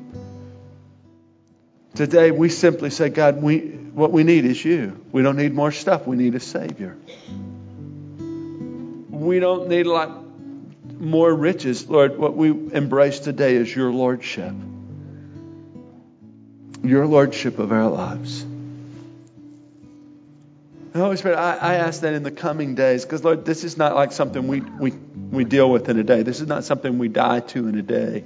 Today, 1.95 2.31
we 2.31 2.49
simply 2.49 2.91
say, 2.91 3.09
God, 3.09 3.43
we, 3.43 3.59
what 3.59 4.13
we 4.13 4.23
need 4.23 4.45
is 4.45 4.65
you. 4.65 5.05
We 5.13 5.23
don't 5.23 5.37
need 5.37 5.53
more 5.53 5.73
stuff. 5.73 6.07
We 6.07 6.17
need 6.17 6.35
a 6.35 6.41
Savior. 6.41 6.97
We 9.11 9.41
don't 9.41 9.69
need 9.69 9.87
a 9.87 9.93
lot 9.93 10.23
more 10.99 11.35
riches. 11.35 11.89
Lord, 11.89 12.17
what 12.17 12.37
we 12.37 12.51
embrace 12.51 13.19
today 13.19 13.57
is 13.57 13.75
your 13.75 13.91
Lordship. 13.91 14.55
Your 16.83 17.07
Lordship 17.07 17.59
of 17.59 17.73
our 17.73 17.89
lives. 17.89 18.43
And 20.93 21.03
Holy 21.03 21.17
Spirit, 21.17 21.37
I, 21.37 21.57
I 21.57 21.75
ask 21.77 22.01
that 22.01 22.15
in 22.15 22.23
the 22.23 22.31
coming 22.31 22.75
days, 22.75 23.05
because 23.05 23.23
Lord, 23.23 23.45
this 23.45 23.63
is 23.65 23.77
not 23.77 23.95
like 23.95 24.13
something 24.13 24.49
we, 24.49 24.61
we, 24.61 24.91
we 25.31 25.45
deal 25.45 25.71
with 25.71 25.89
in 25.89 25.99
a 25.99 26.05
day. 26.05 26.23
This 26.23 26.41
is 26.41 26.47
not 26.47 26.65
something 26.65 26.99
we 26.99 27.09
die 27.09 27.41
to 27.41 27.69
in 27.69 27.79
a 27.79 27.83
day. 27.83 28.25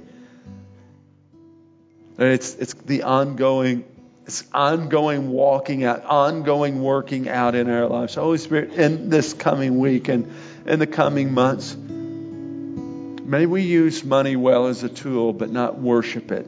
It's, 2.17 2.55
it's 2.55 2.73
the 2.73 3.03
ongoing, 3.03 3.83
it's 4.25 4.43
ongoing 4.53 5.29
walking 5.29 5.83
out, 5.83 6.05
ongoing 6.05 6.81
working 6.81 7.27
out 7.27 7.55
in 7.55 7.69
our 7.69 7.87
lives. 7.87 8.15
Holy 8.15 8.37
Spirit, 8.37 8.73
in 8.73 9.09
this 9.09 9.33
coming 9.33 9.79
week 9.79 10.07
and 10.07 10.31
in 10.65 10.79
the 10.79 10.87
coming 10.87 11.33
months, 11.33 11.75
may 11.75 13.45
we 13.45 13.63
use 13.63 14.03
money 14.03 14.35
well 14.35 14.67
as 14.67 14.83
a 14.83 14.89
tool, 14.89 15.33
but 15.33 15.51
not 15.51 15.77
worship 15.77 16.31
it 16.31 16.47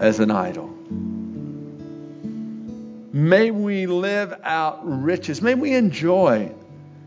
as 0.00 0.20
an 0.20 0.30
idol. 0.30 0.70
May 3.12 3.50
we 3.52 3.86
live 3.86 4.34
out 4.42 4.80
riches. 4.82 5.40
May 5.40 5.54
we 5.54 5.74
enjoy. 5.74 6.50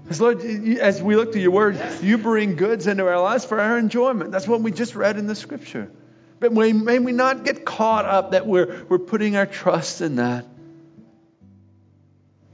As 0.09 0.21
Lord, 0.21 0.41
as 0.41 1.01
we 1.01 1.17
look 1.17 1.33
to 1.33 1.39
your 1.39 1.51
word, 1.51 1.77
you 2.01 2.17
bring 2.17 2.55
goods 2.55 2.87
into 2.87 3.05
our 3.05 3.19
lives 3.19 3.43
for 3.43 3.59
our 3.59 3.77
enjoyment. 3.77 4.31
That's 4.31 4.47
what 4.47 4.61
we 4.61 4.71
just 4.71 4.95
read 4.95 5.17
in 5.17 5.27
the 5.27 5.35
scripture. 5.35 5.91
But 6.39 6.53
may, 6.53 6.73
may 6.73 6.99
we 6.99 7.11
not 7.11 7.43
get 7.43 7.65
caught 7.65 8.05
up 8.05 8.31
that 8.31 8.45
we're, 8.45 8.85
we're 8.89 8.99
putting 8.99 9.35
our 9.35 9.45
trust 9.45 10.01
in 10.01 10.17
that. 10.17 10.45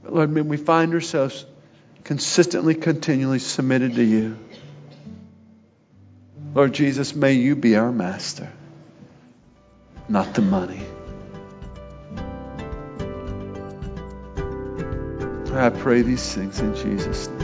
But 0.02 0.14
Lord, 0.14 0.30
may 0.30 0.40
we 0.40 0.56
find 0.56 0.94
ourselves 0.94 1.44
consistently, 2.02 2.74
continually 2.74 3.38
submitted 3.38 3.94
to 3.96 4.04
you. 4.04 4.38
Lord 6.54 6.72
Jesus, 6.72 7.14
may 7.14 7.32
you 7.32 7.56
be 7.56 7.76
our 7.76 7.90
master, 7.90 8.50
not 10.08 10.34
the 10.34 10.42
money. 10.42 10.82
I 15.52 15.70
pray 15.70 16.02
these 16.02 16.34
things 16.34 16.58
in 16.60 16.74
Jesus' 16.74 17.28
name. 17.28 17.43